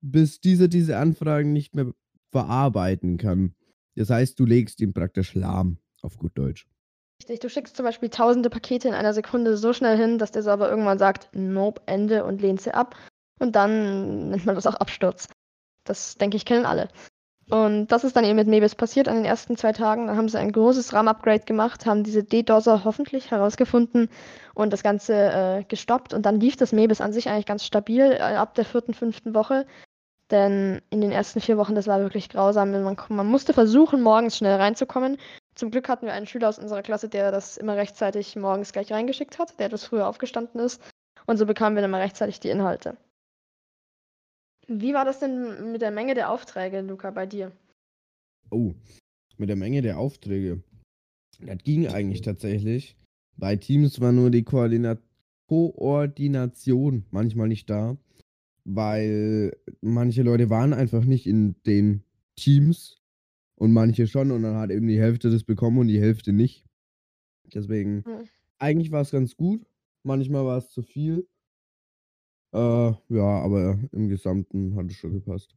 bis 0.00 0.40
dieser 0.40 0.68
diese 0.68 0.96
Anfragen 0.98 1.52
nicht 1.52 1.74
mehr 1.74 1.92
verarbeiten 2.30 3.18
kann. 3.18 3.54
Das 3.96 4.08
heißt, 4.10 4.38
du 4.40 4.46
legst 4.46 4.80
ihm 4.80 4.94
praktisch 4.94 5.34
lahm, 5.34 5.78
auf 6.02 6.16
gut 6.16 6.32
Deutsch. 6.38 6.66
Richtig, 7.20 7.40
du 7.40 7.50
schickst 7.50 7.76
zum 7.76 7.84
Beispiel 7.84 8.08
tausende 8.08 8.48
Pakete 8.50 8.88
in 8.88 8.94
einer 8.94 9.12
Sekunde 9.14 9.56
so 9.56 9.72
schnell 9.72 9.96
hin, 9.98 10.18
dass 10.18 10.32
der 10.32 10.42
Server 10.42 10.68
irgendwann 10.70 10.98
sagt, 10.98 11.28
nope, 11.34 11.82
Ende 11.86 12.24
und 12.24 12.40
lehnt 12.40 12.60
sie 12.62 12.72
ab. 12.72 12.96
Und 13.38 13.54
dann 13.56 14.30
nennt 14.30 14.46
man 14.46 14.54
das 14.54 14.66
auch 14.66 14.74
Absturz. 14.76 15.28
Das, 15.84 16.14
denke 16.16 16.36
ich, 16.36 16.44
kennen 16.46 16.64
alle. 16.64 16.88
Und 17.50 17.88
das 17.88 18.04
ist 18.04 18.16
dann 18.16 18.24
eben 18.24 18.36
mit 18.36 18.48
Mebis 18.48 18.74
passiert 18.74 19.08
an 19.08 19.16
den 19.16 19.24
ersten 19.24 19.56
zwei 19.56 19.72
Tagen. 19.72 20.06
Dann 20.06 20.16
haben 20.16 20.28
sie 20.28 20.38
ein 20.38 20.52
großes 20.52 20.92
RAM-Upgrade 20.92 21.44
gemacht, 21.44 21.86
haben 21.86 22.02
diese 22.02 22.22
DDoSer 22.22 22.84
hoffentlich 22.84 23.30
herausgefunden 23.30 24.08
und 24.54 24.72
das 24.72 24.82
Ganze 24.82 25.14
äh, 25.14 25.64
gestoppt. 25.64 26.14
Und 26.14 26.24
dann 26.24 26.40
lief 26.40 26.56
das 26.56 26.72
Mebis 26.72 27.00
an 27.00 27.12
sich 27.12 27.28
eigentlich 27.28 27.46
ganz 27.46 27.64
stabil 27.64 28.12
äh, 28.12 28.18
ab 28.20 28.54
der 28.54 28.64
vierten, 28.64 28.94
fünften 28.94 29.34
Woche. 29.34 29.66
Denn 30.30 30.80
in 30.88 31.02
den 31.02 31.12
ersten 31.12 31.42
vier 31.42 31.58
Wochen, 31.58 31.74
das 31.74 31.86
war 31.86 32.00
wirklich 32.00 32.30
grausam. 32.30 32.70
Man, 32.70 32.96
man 33.10 33.26
musste 33.26 33.52
versuchen, 33.52 34.00
morgens 34.00 34.38
schnell 34.38 34.56
reinzukommen. 34.56 35.18
Zum 35.54 35.70
Glück 35.70 35.90
hatten 35.90 36.06
wir 36.06 36.14
einen 36.14 36.26
Schüler 36.26 36.48
aus 36.48 36.58
unserer 36.58 36.80
Klasse, 36.80 37.10
der 37.10 37.30
das 37.30 37.58
immer 37.58 37.76
rechtzeitig 37.76 38.34
morgens 38.36 38.72
gleich 38.72 38.90
reingeschickt 38.90 39.38
hat, 39.38 39.58
der 39.58 39.66
etwas 39.66 39.84
früher 39.84 40.06
aufgestanden 40.06 40.58
ist. 40.60 40.80
Und 41.26 41.36
so 41.36 41.44
bekamen 41.44 41.76
wir 41.76 41.82
dann 41.82 41.90
mal 41.90 42.00
rechtzeitig 42.00 42.40
die 42.40 42.48
Inhalte. 42.48 42.96
Wie 44.68 44.94
war 44.94 45.04
das 45.04 45.18
denn 45.18 45.72
mit 45.72 45.82
der 45.82 45.90
Menge 45.90 46.14
der 46.14 46.30
Aufträge, 46.30 46.80
Luca, 46.80 47.10
bei 47.10 47.26
dir? 47.26 47.52
Oh, 48.50 48.74
mit 49.38 49.48
der 49.48 49.56
Menge 49.56 49.82
der 49.82 49.98
Aufträge. 49.98 50.62
Das 51.40 51.58
ging 51.64 51.88
eigentlich 51.88 52.20
tatsächlich. 52.20 52.96
Bei 53.36 53.56
Teams 53.56 54.00
war 54.00 54.12
nur 54.12 54.30
die 54.30 54.44
Koordina 54.44 54.98
Koordination 55.48 57.04
manchmal 57.10 57.48
nicht 57.48 57.68
da, 57.68 57.96
weil 58.64 59.52
manche 59.80 60.22
Leute 60.22 60.48
waren 60.48 60.72
einfach 60.72 61.04
nicht 61.04 61.26
in 61.26 61.56
den 61.66 62.04
Teams 62.36 63.02
und 63.56 63.72
manche 63.72 64.06
schon 64.06 64.30
und 64.30 64.42
dann 64.42 64.56
hat 64.56 64.70
eben 64.70 64.86
die 64.86 65.00
Hälfte 65.00 65.30
das 65.30 65.44
bekommen 65.44 65.78
und 65.78 65.88
die 65.88 66.00
Hälfte 66.00 66.32
nicht. 66.32 66.64
Deswegen, 67.52 68.04
Hm. 68.04 68.24
eigentlich 68.58 68.92
war 68.92 69.02
es 69.02 69.10
ganz 69.10 69.36
gut, 69.36 69.66
manchmal 70.04 70.46
war 70.46 70.58
es 70.58 70.70
zu 70.70 70.82
viel. 70.82 71.26
Äh, 72.52 72.92
ja, 73.08 73.42
aber 73.42 73.78
im 73.92 74.08
Gesamten 74.08 74.76
hat 74.76 74.86
es 74.86 74.96
schon 74.96 75.14
gepasst. 75.14 75.54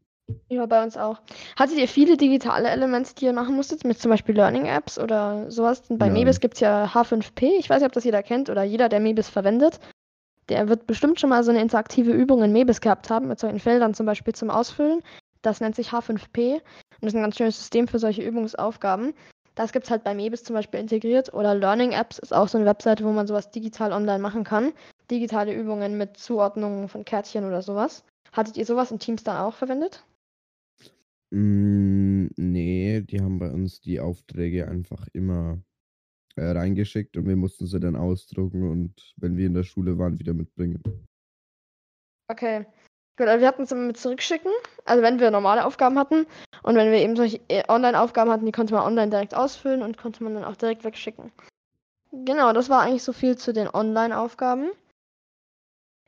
Ja, 0.49 0.65
bei 0.65 0.83
uns 0.83 0.97
auch. 0.97 1.19
Hattet 1.55 1.77
ihr 1.77 1.87
viele 1.87 2.17
digitale 2.17 2.69
Elemente, 2.69 3.13
die 3.15 3.25
ihr 3.25 3.33
machen 3.33 3.55
musstet, 3.55 3.83
mit 3.83 3.99
zum 3.99 4.09
Beispiel 4.09 4.35
Learning-Apps 4.35 4.97
oder 4.97 5.51
sowas? 5.51 5.83
Bei 5.89 6.07
Nein. 6.07 6.13
Mebis 6.13 6.39
gibt 6.39 6.55
es 6.55 6.61
ja 6.61 6.85
H5P. 6.85 7.59
Ich 7.59 7.69
weiß 7.69 7.79
nicht, 7.79 7.87
ob 7.87 7.93
das 7.93 8.05
jeder 8.05 8.23
kennt 8.23 8.49
oder 8.49 8.63
jeder, 8.63 8.89
der 8.89 8.99
Mebis 8.99 9.29
verwendet. 9.29 9.79
Der 10.49 10.67
wird 10.67 10.87
bestimmt 10.87 11.19
schon 11.19 11.29
mal 11.29 11.43
so 11.43 11.51
eine 11.51 11.61
interaktive 11.61 12.11
Übung 12.11 12.43
in 12.43 12.53
Mebis 12.53 12.81
gehabt 12.81 13.09
haben, 13.09 13.27
mit 13.27 13.39
solchen 13.39 13.59
Feldern 13.59 13.93
zum 13.93 14.05
Beispiel 14.05 14.33
zum 14.33 14.49
Ausfüllen. 14.49 15.01
Das 15.41 15.61
nennt 15.61 15.75
sich 15.75 15.89
H5P. 15.89 16.53
Und 16.53 16.61
das 17.01 17.13
ist 17.13 17.15
ein 17.15 17.21
ganz 17.21 17.37
schönes 17.37 17.57
System 17.57 17.87
für 17.87 17.99
solche 17.99 18.23
Übungsaufgaben. 18.23 19.13
Das 19.53 19.71
gibt 19.71 19.85
es 19.85 19.91
halt 19.91 20.03
bei 20.03 20.13
Mebis 20.13 20.43
zum 20.43 20.55
Beispiel 20.55 20.79
integriert. 20.79 21.33
Oder 21.33 21.55
Learning 21.55 21.91
Apps 21.91 22.19
ist 22.19 22.33
auch 22.33 22.47
so 22.47 22.57
eine 22.57 22.65
Webseite, 22.65 23.03
wo 23.03 23.11
man 23.11 23.27
sowas 23.27 23.51
digital 23.51 23.91
online 23.91 24.19
machen 24.19 24.43
kann. 24.43 24.73
Digitale 25.11 25.53
Übungen 25.53 25.97
mit 25.97 26.17
Zuordnungen 26.17 26.87
von 26.87 27.05
Kärtchen 27.05 27.45
oder 27.45 27.61
sowas. 27.61 28.03
Hattet 28.31 28.57
ihr 28.57 28.65
sowas 28.65 28.91
in 28.91 28.99
Teams 28.99 29.23
dann 29.23 29.37
auch 29.37 29.53
verwendet? 29.53 30.03
Mm, 31.31 32.27
nee, 32.37 33.01
die 33.01 33.21
haben 33.21 33.39
bei 33.39 33.51
uns 33.51 33.81
die 33.81 33.99
Aufträge 33.99 34.67
einfach 34.67 35.07
immer 35.13 35.59
äh, 36.35 36.51
reingeschickt 36.51 37.17
und 37.17 37.27
wir 37.27 37.35
mussten 37.35 37.65
sie 37.65 37.79
dann 37.79 37.95
ausdrucken 37.95 38.69
und 38.69 39.13
wenn 39.17 39.37
wir 39.37 39.47
in 39.47 39.53
der 39.53 39.63
Schule 39.63 39.97
waren, 39.97 40.19
wieder 40.19 40.33
mitbringen. 40.33 40.81
Okay. 42.27 42.65
Gut, 43.17 43.27
also 43.27 43.39
wir 43.39 43.47
hatten 43.47 43.63
es 43.63 43.71
immer 43.71 43.83
mit 43.87 43.97
zurückschicken, 43.97 44.51
also 44.83 45.01
wenn 45.01 45.21
wir 45.21 45.31
normale 45.31 45.65
Aufgaben 45.65 45.97
hatten 45.97 46.27
und 46.63 46.75
wenn 46.75 46.91
wir 46.91 46.99
eben 46.99 47.15
solche 47.15 47.39
äh, 47.47 47.63
Online-Aufgaben 47.69 48.29
hatten, 48.29 48.45
die 48.45 48.51
konnte 48.51 48.73
man 48.73 48.83
online 48.83 49.09
direkt 49.09 49.33
ausfüllen 49.33 49.81
und 49.81 49.97
konnte 49.97 50.21
man 50.21 50.33
dann 50.33 50.43
auch 50.43 50.57
direkt 50.57 50.83
wegschicken. 50.83 51.31
Genau, 52.11 52.51
das 52.51 52.69
war 52.69 52.81
eigentlich 52.81 53.03
so 53.03 53.13
viel 53.13 53.37
zu 53.37 53.53
den 53.53 53.69
Online-Aufgaben. 53.69 54.69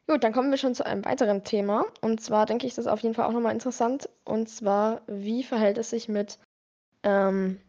Gut, 0.09 0.23
dann 0.23 0.31
kommen 0.31 0.51
wir 0.51 0.57
schon 0.57 0.73
zu 0.73 0.85
einem 0.85 1.03
weiteren 1.03 1.43
Thema. 1.43 1.85
Und 2.01 2.21
zwar 2.21 2.45
denke 2.45 2.65
ich, 2.65 2.75
das 2.75 2.85
ist 2.85 2.91
auf 2.91 3.01
jeden 3.01 3.13
Fall 3.13 3.25
auch 3.25 3.33
nochmal 3.33 3.53
interessant. 3.53 4.09
Und 4.23 4.47
zwar, 4.47 5.01
wie 5.07 5.43
verhält 5.43 5.77
es 5.77 5.89
sich 5.89 6.07
mit 6.07 6.39
ähm, 7.03 7.59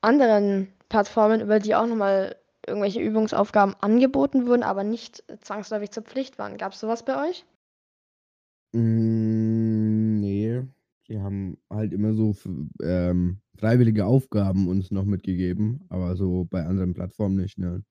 anderen 0.00 0.72
Plattformen, 0.88 1.40
über 1.40 1.60
die 1.60 1.74
auch 1.76 1.86
nochmal 1.86 2.36
irgendwelche 2.66 3.00
Übungsaufgaben 3.00 3.76
angeboten 3.80 4.46
wurden, 4.46 4.64
aber 4.64 4.82
nicht 4.82 5.22
zwangsläufig 5.40 5.92
zur 5.92 6.02
Pflicht 6.02 6.38
waren. 6.38 6.56
Gab 6.56 6.72
es 6.72 6.80
sowas 6.80 7.04
bei 7.04 7.28
euch? 7.28 7.44
Mm, 8.72 10.20
nee, 10.20 10.62
die 11.08 11.20
haben 11.20 11.58
halt 11.70 11.92
immer 11.92 12.12
so 12.14 12.34
ähm, 12.82 13.38
freiwillige 13.56 14.04
Aufgaben 14.04 14.66
uns 14.66 14.90
noch 14.90 15.04
mitgegeben, 15.04 15.84
aber 15.90 16.16
so 16.16 16.44
bei 16.50 16.64
anderen 16.64 16.94
Plattformen 16.94 17.36
nicht, 17.36 17.56
ne? 17.58 17.84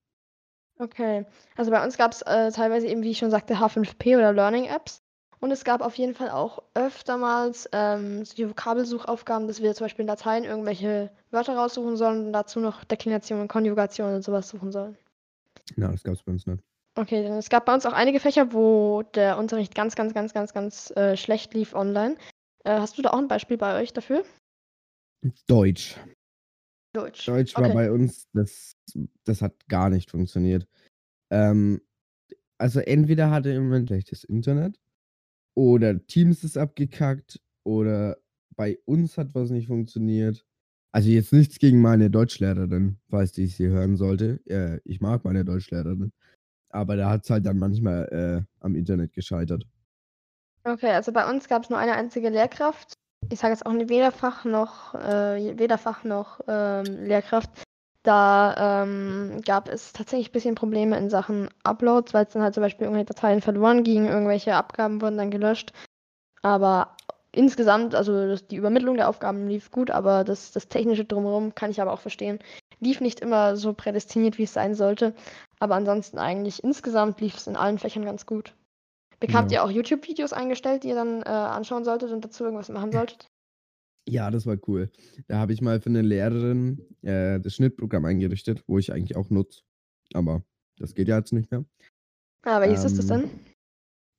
Okay, 0.80 1.25
also 1.56 1.72
bei 1.72 1.84
uns 1.84 1.98
gab 1.98 2.12
es 2.12 2.22
äh, 2.24 2.51
teilweise 2.51 2.88
eben, 2.88 3.03
wie 3.03 3.12
ich 3.12 3.20
schon 3.20 3.32
sagte, 3.32 3.56
H5P 3.56 4.18
oder 4.18 4.34
Learning 4.34 4.65
Apps. 4.65 5.01
Und 5.39 5.51
es 5.51 5.65
gab 5.65 5.82
auf 5.82 5.96
jeden 5.96 6.15
Fall 6.15 6.30
auch 6.30 6.63
öftermals 6.74 7.68
ähm, 7.74 8.24
so 8.24 8.34
die 8.34 8.50
Vokabelsuchaufgaben, 8.50 9.48
dass 9.48 9.62
wir 9.62 9.74
zum 9.75 9.86
Beispiel 9.86 10.03
in 10.03 10.08
Dateien 10.08 10.46
irgendwelche 10.46 11.12
Wörter 11.32 11.58
raussuchen 11.58 11.98
sollen 11.98 12.27
und 12.27 12.34
dazu 12.34 12.62
noch 12.62 12.86
Deklinationen, 12.86 13.50
Konjugationen 13.50 14.15
und 14.15 14.22
sowas 14.22 14.48
suchen 14.48 14.72
sollen. 14.72 14.98
Na, 15.75 15.92
das 15.92 16.03
gab's 16.03 16.24
bei 16.24 16.32
uns 16.32 16.48
nicht. 16.48 16.63
Okay, 16.96 17.24
dann 17.24 17.34
es 17.34 17.50
gab 17.50 17.65
bei 17.65 17.74
uns 17.74 17.86
auch 17.86 17.94
einige 17.94 18.20
Fächer, 18.20 18.53
wo 18.53 19.03
der 19.15 19.38
Unterricht 19.38 19.75
ganz, 19.75 19.96
ganz, 19.96 20.13
ganz, 20.13 20.34
ganz, 20.34 20.53
ganz 20.53 20.92
äh, 20.92 21.18
schlecht 21.18 21.53
lief 21.53 21.74
online. 21.74 22.15
Äh, 22.63 22.80
hast 22.80 22.98
du 22.98 23.01
da 23.01 23.10
auch 23.10 23.18
ein 23.18 23.27
Beispiel 23.27 23.58
bei 23.58 23.82
euch 23.82 23.94
dafür? 23.94 24.24
Deutsch. 25.48 25.98
Deutsch. 26.94 27.26
Deutsch 27.26 27.56
war 27.58 27.66
Okay. 27.66 27.74
bei 27.74 27.92
uns, 27.92 28.28
das, 28.34 28.76
das 29.24 29.42
hat 29.42 29.68
gar 29.68 29.90
nicht 29.90 30.12
funktioniert. 30.12 30.68
Ähm, 31.32 31.82
also 32.58 32.80
entweder 32.80 33.32
hatte 33.32 33.52
jemand 33.52 33.90
schlechtes 33.90 34.24
Internet 34.24 34.80
oder 35.56 36.06
Teams 36.08 36.44
ist 36.44 36.58
abgekackt 36.58 37.42
oder 37.66 38.18
bei 38.56 38.80
uns 38.86 39.18
hat 39.18 39.34
was 39.34 39.50
nicht 39.50 39.68
funktioniert. 39.68 40.46
Also 40.94 41.10
jetzt 41.10 41.34
nichts 41.34 41.58
gegen 41.60 41.82
meine 41.82 42.12
Deutschlehrerin, 42.12 43.00
falls 43.10 43.32
die 43.32 43.46
es 43.46 43.56
hier 43.56 43.70
hören 43.72 43.98
sollte. 43.98 44.40
Äh, 44.46 44.80
ich 44.86 45.02
mag 45.02 45.26
meine 45.26 45.44
Deutschlehrerin. 45.44 46.12
Aber 46.70 46.96
da 46.96 47.10
hat 47.10 47.24
es 47.24 47.30
halt 47.30 47.46
dann 47.46 47.58
manchmal 47.60 48.08
äh, 48.12 48.64
am 48.64 48.76
Internet 48.76 49.14
gescheitert. 49.14 49.66
Okay, 50.66 50.92
also 50.92 51.12
bei 51.12 51.30
uns 51.30 51.48
gab 51.48 51.64
es 51.64 51.70
nur 51.70 51.80
eine 51.80 51.94
einzige 51.94 52.30
Lehrkraft. 52.30 52.94
Ich 53.30 53.39
sage 53.39 53.53
jetzt 53.53 53.65
auch 53.65 53.72
nicht 53.72 53.89
weder 53.89 54.12
Fach 54.12 54.46
noch, 54.46 54.94
äh, 54.96 55.58
weder 55.58 55.77
Fach 55.77 56.03
noch 56.03 56.39
ähm, 56.48 56.86
Lehrkraft. 57.06 57.50
Da 58.03 58.84
ähm, 58.84 59.42
gab 59.46 59.70
es 59.70 59.94
tatsächlich 59.94 60.30
ein 60.30 60.34
bisschen 60.34 60.56
Probleme 60.56 60.98
in 60.98 61.10
Sachen 61.10 61.50
Uploads, 61.63 62.13
weil 62.13 62.25
es 62.25 62.34
dann 62.34 62.44
halt 62.44 62.53
zum 62.53 62.62
Beispiel 62.62 62.86
irgendwelche 62.86 63.13
Dateien 63.13 63.42
verloren 63.42 63.84
gingen, 63.84 64.08
irgendwelche 64.08 64.56
Abgaben 64.56 65.01
wurden 65.01 65.18
dann 65.18 65.32
gelöscht. 65.32 65.72
Aber 66.42 66.98
insgesamt, 67.32 67.96
also 67.96 68.27
das, 68.27 68.48
die 68.48 68.58
Übermittlung 68.58 68.98
der 68.98 69.08
Aufgaben 69.08 69.48
lief 69.48 69.72
gut, 69.72 69.89
aber 69.89 70.25
das, 70.25 70.51
das 70.51 70.68
Technische 70.68 71.06
drumherum 71.06 71.56
kann 71.56 71.72
ich 71.72 71.82
aber 71.82 71.94
auch 71.94 72.01
verstehen. 72.01 72.39
Lief 72.80 73.00
nicht 73.00 73.22
immer 73.22 73.56
so 73.56 73.74
prädestiniert, 73.74 74.38
wie 74.38 74.44
es 74.44 74.53
sein 74.53 74.75
sollte. 74.75 75.13
Aber 75.60 75.75
ansonsten 75.75 76.20
eigentlich 76.20 76.62
insgesamt 76.62 77.22
lief 77.22 77.36
es 77.38 77.48
in 77.48 77.56
allen 77.56 77.80
Fächern 77.80 78.03
ganz 78.03 78.25
gut. 78.25 78.53
Bekamt 79.25 79.51
Ja. 79.51 79.60
ihr 79.60 79.63
auch 79.63 79.72
YouTube-Videos 79.72 80.34
eingestellt, 80.34 80.84
die 80.84 80.89
ihr 80.89 80.96
dann 80.96 81.22
äh, 81.22 81.30
anschauen 81.30 81.86
solltet 81.86 82.12
und 82.12 82.25
dazu 82.25 82.44
irgendwas 82.44 82.68
machen 82.68 82.92
solltet? 82.92 83.30
Ja, 84.06 84.30
das 84.30 84.46
war 84.46 84.58
cool. 84.68 84.92
Da 85.30 85.38
habe 85.38 85.53
ich 85.53 85.62
mal 85.62 85.80
für 85.80 85.89
eine 85.89 86.01
Lehrerin 86.01 86.86
äh, 87.03 87.39
das 87.39 87.56
Schnittprogramm 87.56 88.03
eingerichtet, 88.03 88.62
wo 88.68 88.77
ich 88.77 88.92
eigentlich 88.92 89.15
auch 89.15 89.30
nutze. 89.30 89.62
Aber 90.13 90.44
das 90.77 90.94
geht 90.94 91.08
ja 91.08 91.18
jetzt 91.18 91.32
nicht 91.32 91.50
mehr. 91.51 91.63
Ah, 92.44 92.60
welches 92.60 92.84
ist 92.84 92.98
das 93.00 93.10
Ähm, 93.12 93.30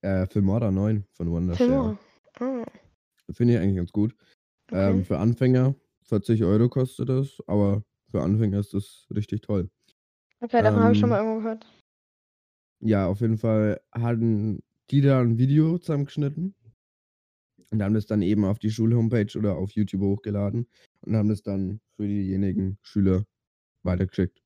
denn? 0.01 0.11
Äh, 0.23 0.27
Filmora 0.27 0.71
9 0.71 1.05
von 1.13 1.31
Wondershare. 1.31 1.99
Filmora. 2.39 2.65
Ah, 2.65 2.65
Finde 3.31 3.53
ich 3.55 3.61
eigentlich 3.61 3.77
ganz 3.77 3.93
gut. 3.93 4.15
okay. 4.71 4.91
Ähm, 4.91 5.05
für 5.05 5.19
Anfänger 5.19 5.75
40 6.05 6.45
Euro 6.45 6.71
kostet 6.71 7.11
das, 7.11 7.37
aber 7.47 7.85
für 8.11 8.23
Anfänger 8.23 8.61
ist 8.61 8.73
das 8.73 9.07
richtig 9.15 9.43
toll. 9.43 9.69
okay, 10.41 10.63
davon 10.63 10.83
habe 10.83 10.95
ich 10.95 10.99
schon 10.99 11.11
ähm, 11.11 11.11
mal 11.11 11.19
irgendwo 11.19 11.41
gehört. 11.43 11.67
Ja, 12.81 13.07
auf 13.07 13.21
jeden 13.21 13.37
Fall 13.37 13.83
hatten 13.93 14.63
die 14.91 15.01
da 15.01 15.21
ein 15.21 15.39
Video 15.39 15.79
zusammengeschnitten 15.79 16.55
und 17.71 17.83
haben 17.83 17.95
das 17.95 18.07
dann 18.07 18.23
eben 18.23 18.45
auf 18.45 18.59
die 18.59 18.71
Schulhomepage 18.71 19.37
oder 19.37 19.57
auf 19.57 19.73
YouTube 19.73 20.03
hochgeladen 20.03 20.67
und 21.03 21.17
haben 21.17 21.29
das 21.29 21.43
dann 21.43 21.81
für 21.97 22.07
diejenigen 22.07 22.79
Schüler 22.83 23.25
weitergeschickt 23.83 24.43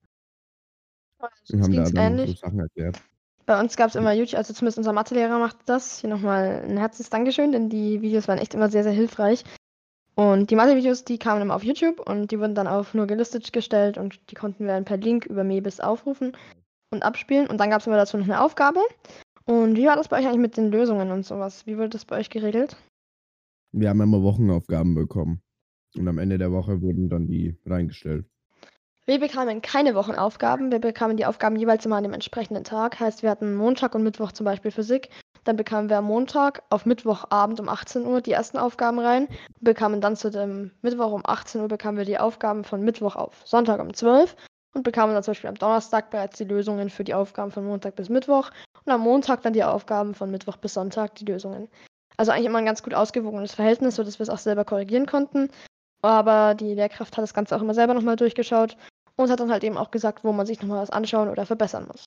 Das 1.18 1.50
und 1.50 1.62
haben 1.62 1.73
da 1.73 1.85
dann 1.85 2.18
ähnlich. 2.18 2.30
so 2.30 2.47
Sachen 2.47 2.61
erklärt. 2.61 3.00
Bei 3.47 3.59
uns 3.59 3.76
gab 3.76 3.88
es 3.88 3.95
immer 3.95 4.12
YouTube, 4.12 4.37
also 4.37 4.52
zumindest 4.52 4.78
unser 4.78 4.92
Mathelehrer 4.92 5.38
macht 5.38 5.57
das. 5.66 6.00
Hier 6.00 6.11
nochmal 6.11 6.62
ein 6.64 6.76
herzliches 6.76 7.09
Dankeschön, 7.09 7.52
denn 7.52 7.71
die 7.71 8.02
Videos 8.02 8.28
waren 8.28 8.38
echt 8.38 8.54
immer 8.54 8.68
sehr, 8.68 8.83
sehr 8.83 8.92
hilfreich. 8.92 9.42
Und 10.14 10.50
die 10.50 10.57
Mathe-Videos, 10.57 11.04
die 11.04 11.18
kamen 11.18 11.40
immer 11.40 11.54
auf 11.54 11.64
YouTube 11.64 12.00
und 12.00 12.30
die 12.30 12.38
wurden 12.40 12.54
dann 12.54 12.66
auf 12.66 12.92
nur 12.92 13.07
gelistet 13.07 13.52
gestellt 13.52 13.97
und 13.97 14.21
die 14.30 14.35
konnten 14.35 14.66
wir 14.66 14.73
dann 14.73 14.85
per 14.85 14.97
Link 14.97 15.25
über 15.26 15.45
Mebis 15.45 15.80
aufrufen 15.80 16.37
und 16.90 17.02
abspielen. 17.04 17.47
Und 17.47 17.59
dann 17.59 17.71
gab 17.71 17.80
es 17.80 17.87
immer 17.87 17.97
dazu 17.97 18.18
noch 18.18 18.25
eine 18.25 18.42
Aufgabe. 18.42 18.80
Und 19.49 19.76
wie 19.78 19.87
war 19.87 19.97
das 19.97 20.09
bei 20.09 20.19
euch 20.19 20.26
eigentlich 20.26 20.43
mit 20.43 20.59
den 20.59 20.71
Lösungen 20.71 21.11
und 21.11 21.25
sowas? 21.25 21.64
Wie 21.67 21.78
wurde 21.78 21.88
das 21.88 22.05
bei 22.05 22.19
euch 22.19 22.28
geregelt? 22.28 22.76
Wir 23.73 23.88
haben 23.88 24.02
immer 24.02 24.23
Wochenaufgaben 24.23 24.95
bekommen 24.95 25.40
und 25.97 26.07
am 26.07 26.19
Ende 26.19 26.37
der 26.37 26.52
Woche 26.52 26.83
wurden 26.83 27.09
dann 27.09 27.28
die 27.28 27.57
reingestellt. 27.64 28.26
Wir 29.07 29.19
bekamen 29.19 29.62
keine 29.62 29.95
Wochenaufgaben, 29.95 30.71
wir 30.71 30.81
bekamen 30.81 31.17
die 31.17 31.25
Aufgaben 31.25 31.57
jeweils 31.57 31.87
immer 31.87 31.97
an 31.97 32.02
dem 32.02 32.12
entsprechenden 32.12 32.62
Tag. 32.62 33.00
Heißt, 33.00 33.23
wir 33.23 33.31
hatten 33.31 33.55
Montag 33.55 33.95
und 33.95 34.02
Mittwoch 34.02 34.33
zum 34.33 34.45
Beispiel 34.45 34.71
Physik. 34.71 35.09
Dann 35.45 35.57
bekamen 35.57 35.88
wir 35.88 35.97
am 35.97 36.05
Montag 36.05 36.62
auf 36.69 36.85
Mittwochabend 36.85 37.59
um 37.59 37.71
18 37.71 38.05
Uhr 38.05 38.21
die 38.21 38.33
ersten 38.33 38.59
Aufgaben 38.59 38.99
rein. 38.99 39.28
Bekamen 39.62 40.02
dann 40.02 40.14
zu 40.14 40.31
dem 40.31 40.73
Mittwoch 40.83 41.12
um 41.12 41.23
18 41.25 41.62
Uhr 41.62 41.69
bekamen 41.69 41.97
wir 41.97 42.05
die 42.05 42.19
Aufgaben 42.19 42.64
von 42.64 42.83
Mittwoch 42.83 43.17
auf 43.17 43.40
Sonntag 43.47 43.81
um 43.81 43.95
12 43.95 44.37
und 44.79 44.85
bekamen 44.85 45.15
dann 45.15 45.23
zum 45.23 45.33
Beispiel 45.33 45.51
am 45.51 45.57
Donnerstag 45.57 46.11
bereits 46.11 46.39
die 46.39 46.45
Lösungen 46.45 46.89
für 46.89 47.05
die 47.05 47.15
Aufgaben 47.15 47.51
von 47.51 47.67
Montag 47.67 47.97
bis 47.97 48.09
Mittwoch 48.09 48.51
und 48.85 48.93
am 48.93 49.03
Montag 49.03 49.43
dann 49.43 49.53
die 49.53 49.65
Aufgaben 49.65 50.15
von 50.15 50.31
Mittwoch 50.31 50.57
bis 50.57 50.75
Sonntag 50.75 51.17
die 51.17 51.25
Lösungen. 51.25 51.69
Also 52.17 52.33
eigentlich 52.33 52.47
immer 52.47 52.59
ein 52.59 52.67
ganz 52.67 52.83
gut 52.83 52.95
ausgewogenes 52.95 53.55
Verhältnis, 53.55 53.97
sodass 53.97 54.19
wir 54.19 54.23
es 54.23 54.31
auch 54.31 54.39
selber 54.39 54.65
korrigieren 54.65 55.07
konnten. 55.07 55.51
Aber 56.01 56.55
die 56.55 56.75
Lehrkraft 56.75 57.17
hat 57.17 57.23
das 57.23 57.35
Ganze 57.35 57.57
auch 57.57 57.61
immer 57.61 57.75
selber 57.75 57.95
nochmal 57.95 58.17
durchgeschaut 58.17 58.77
und 59.17 59.31
hat 59.31 59.41
dann 59.41 59.51
halt 59.51 59.65
eben 59.65 59.77
auch 59.77 59.91
gesagt, 59.91 60.25
wo 60.25 60.33
man 60.33 60.47
sich 60.47 60.61
nochmal 60.61 60.81
was 60.81 60.91
anschauen 60.91 61.29
oder 61.29 61.45
verbessern 61.45 61.87
muss. 61.89 62.05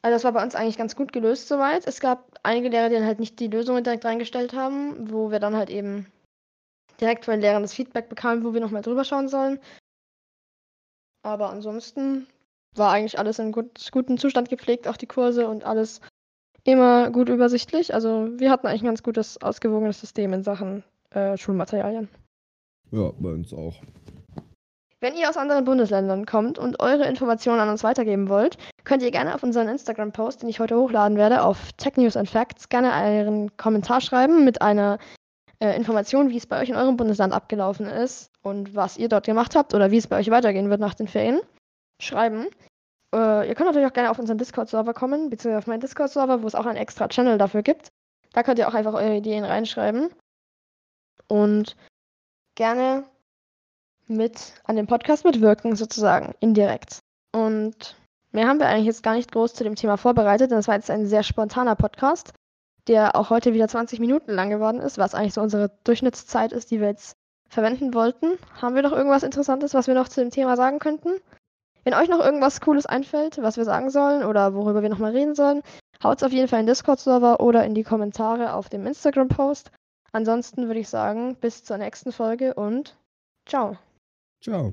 Also 0.00 0.14
das 0.14 0.24
war 0.24 0.32
bei 0.32 0.42
uns 0.42 0.54
eigentlich 0.54 0.78
ganz 0.78 0.96
gut 0.96 1.12
gelöst 1.12 1.48
soweit. 1.48 1.86
Es 1.86 2.00
gab 2.00 2.38
einige 2.42 2.68
Lehrer, 2.68 2.88
die 2.88 2.94
dann 2.94 3.06
halt 3.06 3.20
nicht 3.20 3.38
die 3.40 3.48
Lösungen 3.48 3.84
direkt 3.84 4.04
reingestellt 4.04 4.54
haben, 4.54 5.10
wo 5.10 5.30
wir 5.30 5.40
dann 5.40 5.56
halt 5.56 5.70
eben 5.70 6.06
direkt 7.00 7.24
von 7.26 7.32
den 7.32 7.40
Lehrern 7.42 7.62
das 7.62 7.74
Feedback 7.74 8.08
bekamen, 8.08 8.44
wo 8.44 8.54
wir 8.54 8.60
nochmal 8.60 8.82
drüber 8.82 9.04
schauen 9.04 9.28
sollen. 9.28 9.60
Aber 11.22 11.50
ansonsten 11.50 12.26
war 12.74 12.92
eigentlich 12.92 13.18
alles 13.18 13.38
in 13.38 13.52
gut, 13.52 13.90
gutem 13.90 14.18
Zustand 14.18 14.48
gepflegt, 14.48 14.88
auch 14.88 14.96
die 14.96 15.06
Kurse 15.06 15.48
und 15.48 15.64
alles 15.64 16.00
immer 16.64 17.10
gut 17.10 17.28
übersichtlich. 17.28 17.94
Also 17.94 18.28
wir 18.38 18.50
hatten 18.50 18.66
eigentlich 18.66 18.82
ein 18.82 18.86
ganz 18.86 19.02
gutes, 19.02 19.40
ausgewogenes 19.40 20.00
System 20.00 20.32
in 20.32 20.42
Sachen 20.42 20.84
äh, 21.10 21.36
Schulmaterialien. 21.36 22.08
Ja, 22.90 23.10
bei 23.18 23.30
uns 23.30 23.52
auch. 23.52 23.74
Wenn 25.00 25.16
ihr 25.16 25.28
aus 25.28 25.36
anderen 25.36 25.64
Bundesländern 25.64 26.26
kommt 26.26 26.58
und 26.58 26.80
eure 26.80 27.06
Informationen 27.06 27.60
an 27.60 27.68
uns 27.68 27.84
weitergeben 27.84 28.28
wollt, 28.28 28.58
könnt 28.82 29.02
ihr 29.02 29.12
gerne 29.12 29.34
auf 29.34 29.44
unseren 29.44 29.68
Instagram-Post, 29.68 30.42
den 30.42 30.48
ich 30.48 30.58
heute 30.58 30.76
hochladen 30.76 31.16
werde, 31.16 31.44
auf 31.44 31.72
Tech 31.74 31.96
News 31.96 32.16
and 32.16 32.28
Facts, 32.28 32.68
gerne 32.68 32.92
einen 32.92 33.56
Kommentar 33.56 34.00
schreiben 34.00 34.44
mit 34.44 34.60
einer 34.60 34.98
äh, 35.60 35.76
Information, 35.76 36.30
wie 36.30 36.36
es 36.36 36.46
bei 36.46 36.60
euch 36.60 36.68
in 36.68 36.76
eurem 36.76 36.96
Bundesland 36.96 37.32
abgelaufen 37.32 37.86
ist 37.86 38.30
und 38.42 38.74
was 38.74 38.96
ihr 38.96 39.08
dort 39.08 39.26
gemacht 39.26 39.56
habt 39.56 39.74
oder 39.74 39.90
wie 39.90 39.96
es 39.96 40.06
bei 40.06 40.18
euch 40.18 40.30
weitergehen 40.30 40.70
wird 40.70 40.80
nach 40.80 40.94
den 40.94 41.08
Ferien. 41.08 41.40
Schreiben. 42.00 42.46
Äh, 43.14 43.48
ihr 43.48 43.54
könnt 43.54 43.68
natürlich 43.68 43.88
auch 43.88 43.92
gerne 43.92 44.10
auf 44.10 44.18
unseren 44.18 44.38
Discord-Server 44.38 44.94
kommen, 44.94 45.30
beziehungsweise 45.30 45.58
auf 45.58 45.66
meinen 45.66 45.80
Discord-Server, 45.80 46.42
wo 46.42 46.46
es 46.46 46.54
auch 46.54 46.66
einen 46.66 46.76
extra 46.76 47.08
Channel 47.08 47.38
dafür 47.38 47.62
gibt. 47.62 47.88
Da 48.32 48.42
könnt 48.42 48.58
ihr 48.58 48.68
auch 48.68 48.74
einfach 48.74 48.94
eure 48.94 49.16
Ideen 49.16 49.44
reinschreiben. 49.44 50.10
Und 51.26 51.76
gerne 52.54 53.04
mit 54.06 54.54
an 54.64 54.76
dem 54.76 54.86
Podcast 54.86 55.24
mitwirken, 55.24 55.76
sozusagen, 55.76 56.34
indirekt. 56.40 57.00
Und 57.34 57.96
mehr 58.32 58.48
haben 58.48 58.58
wir 58.58 58.66
eigentlich 58.66 58.86
jetzt 58.86 59.02
gar 59.02 59.14
nicht 59.14 59.32
groß 59.32 59.54
zu 59.54 59.64
dem 59.64 59.74
Thema 59.74 59.96
vorbereitet, 59.96 60.50
denn 60.50 60.58
es 60.58 60.68
war 60.68 60.74
jetzt 60.74 60.90
ein 60.90 61.06
sehr 61.06 61.22
spontaner 61.22 61.76
Podcast, 61.76 62.32
der 62.88 63.16
auch 63.16 63.30
heute 63.30 63.54
wieder 63.54 63.68
20 63.68 64.00
Minuten 64.00 64.32
lang 64.32 64.50
geworden 64.50 64.80
ist, 64.80 64.98
was 64.98 65.14
eigentlich 65.14 65.34
so 65.34 65.40
unsere 65.40 65.70
Durchschnittszeit 65.84 66.52
ist, 66.52 66.70
die 66.70 66.80
wir 66.80 66.88
jetzt 66.88 67.16
verwenden 67.48 67.94
wollten. 67.94 68.38
Haben 68.60 68.74
wir 68.74 68.82
noch 68.82 68.92
irgendwas 68.92 69.22
Interessantes, 69.22 69.74
was 69.74 69.86
wir 69.86 69.94
noch 69.94 70.08
zu 70.08 70.20
dem 70.20 70.30
Thema 70.30 70.56
sagen 70.56 70.78
könnten? 70.78 71.10
Wenn 71.84 71.94
euch 71.94 72.08
noch 72.08 72.24
irgendwas 72.24 72.60
Cooles 72.60 72.86
einfällt, 72.86 73.40
was 73.40 73.56
wir 73.56 73.64
sagen 73.64 73.90
sollen 73.90 74.24
oder 74.24 74.54
worüber 74.54 74.82
wir 74.82 74.88
nochmal 74.88 75.12
reden 75.12 75.34
sollen, 75.34 75.62
haut 76.02 76.18
es 76.18 76.22
auf 76.22 76.32
jeden 76.32 76.48
Fall 76.48 76.60
in 76.60 76.66
den 76.66 76.72
Discord-Server 76.72 77.40
oder 77.40 77.64
in 77.64 77.74
die 77.74 77.84
Kommentare 77.84 78.52
auf 78.52 78.68
dem 78.68 78.86
Instagram-Post. 78.86 79.70
Ansonsten 80.12 80.66
würde 80.66 80.80
ich 80.80 80.88
sagen, 80.88 81.36
bis 81.36 81.64
zur 81.64 81.78
nächsten 81.78 82.12
Folge 82.12 82.54
und 82.54 82.96
ciao. 83.46 83.78
Ciao. 84.42 84.72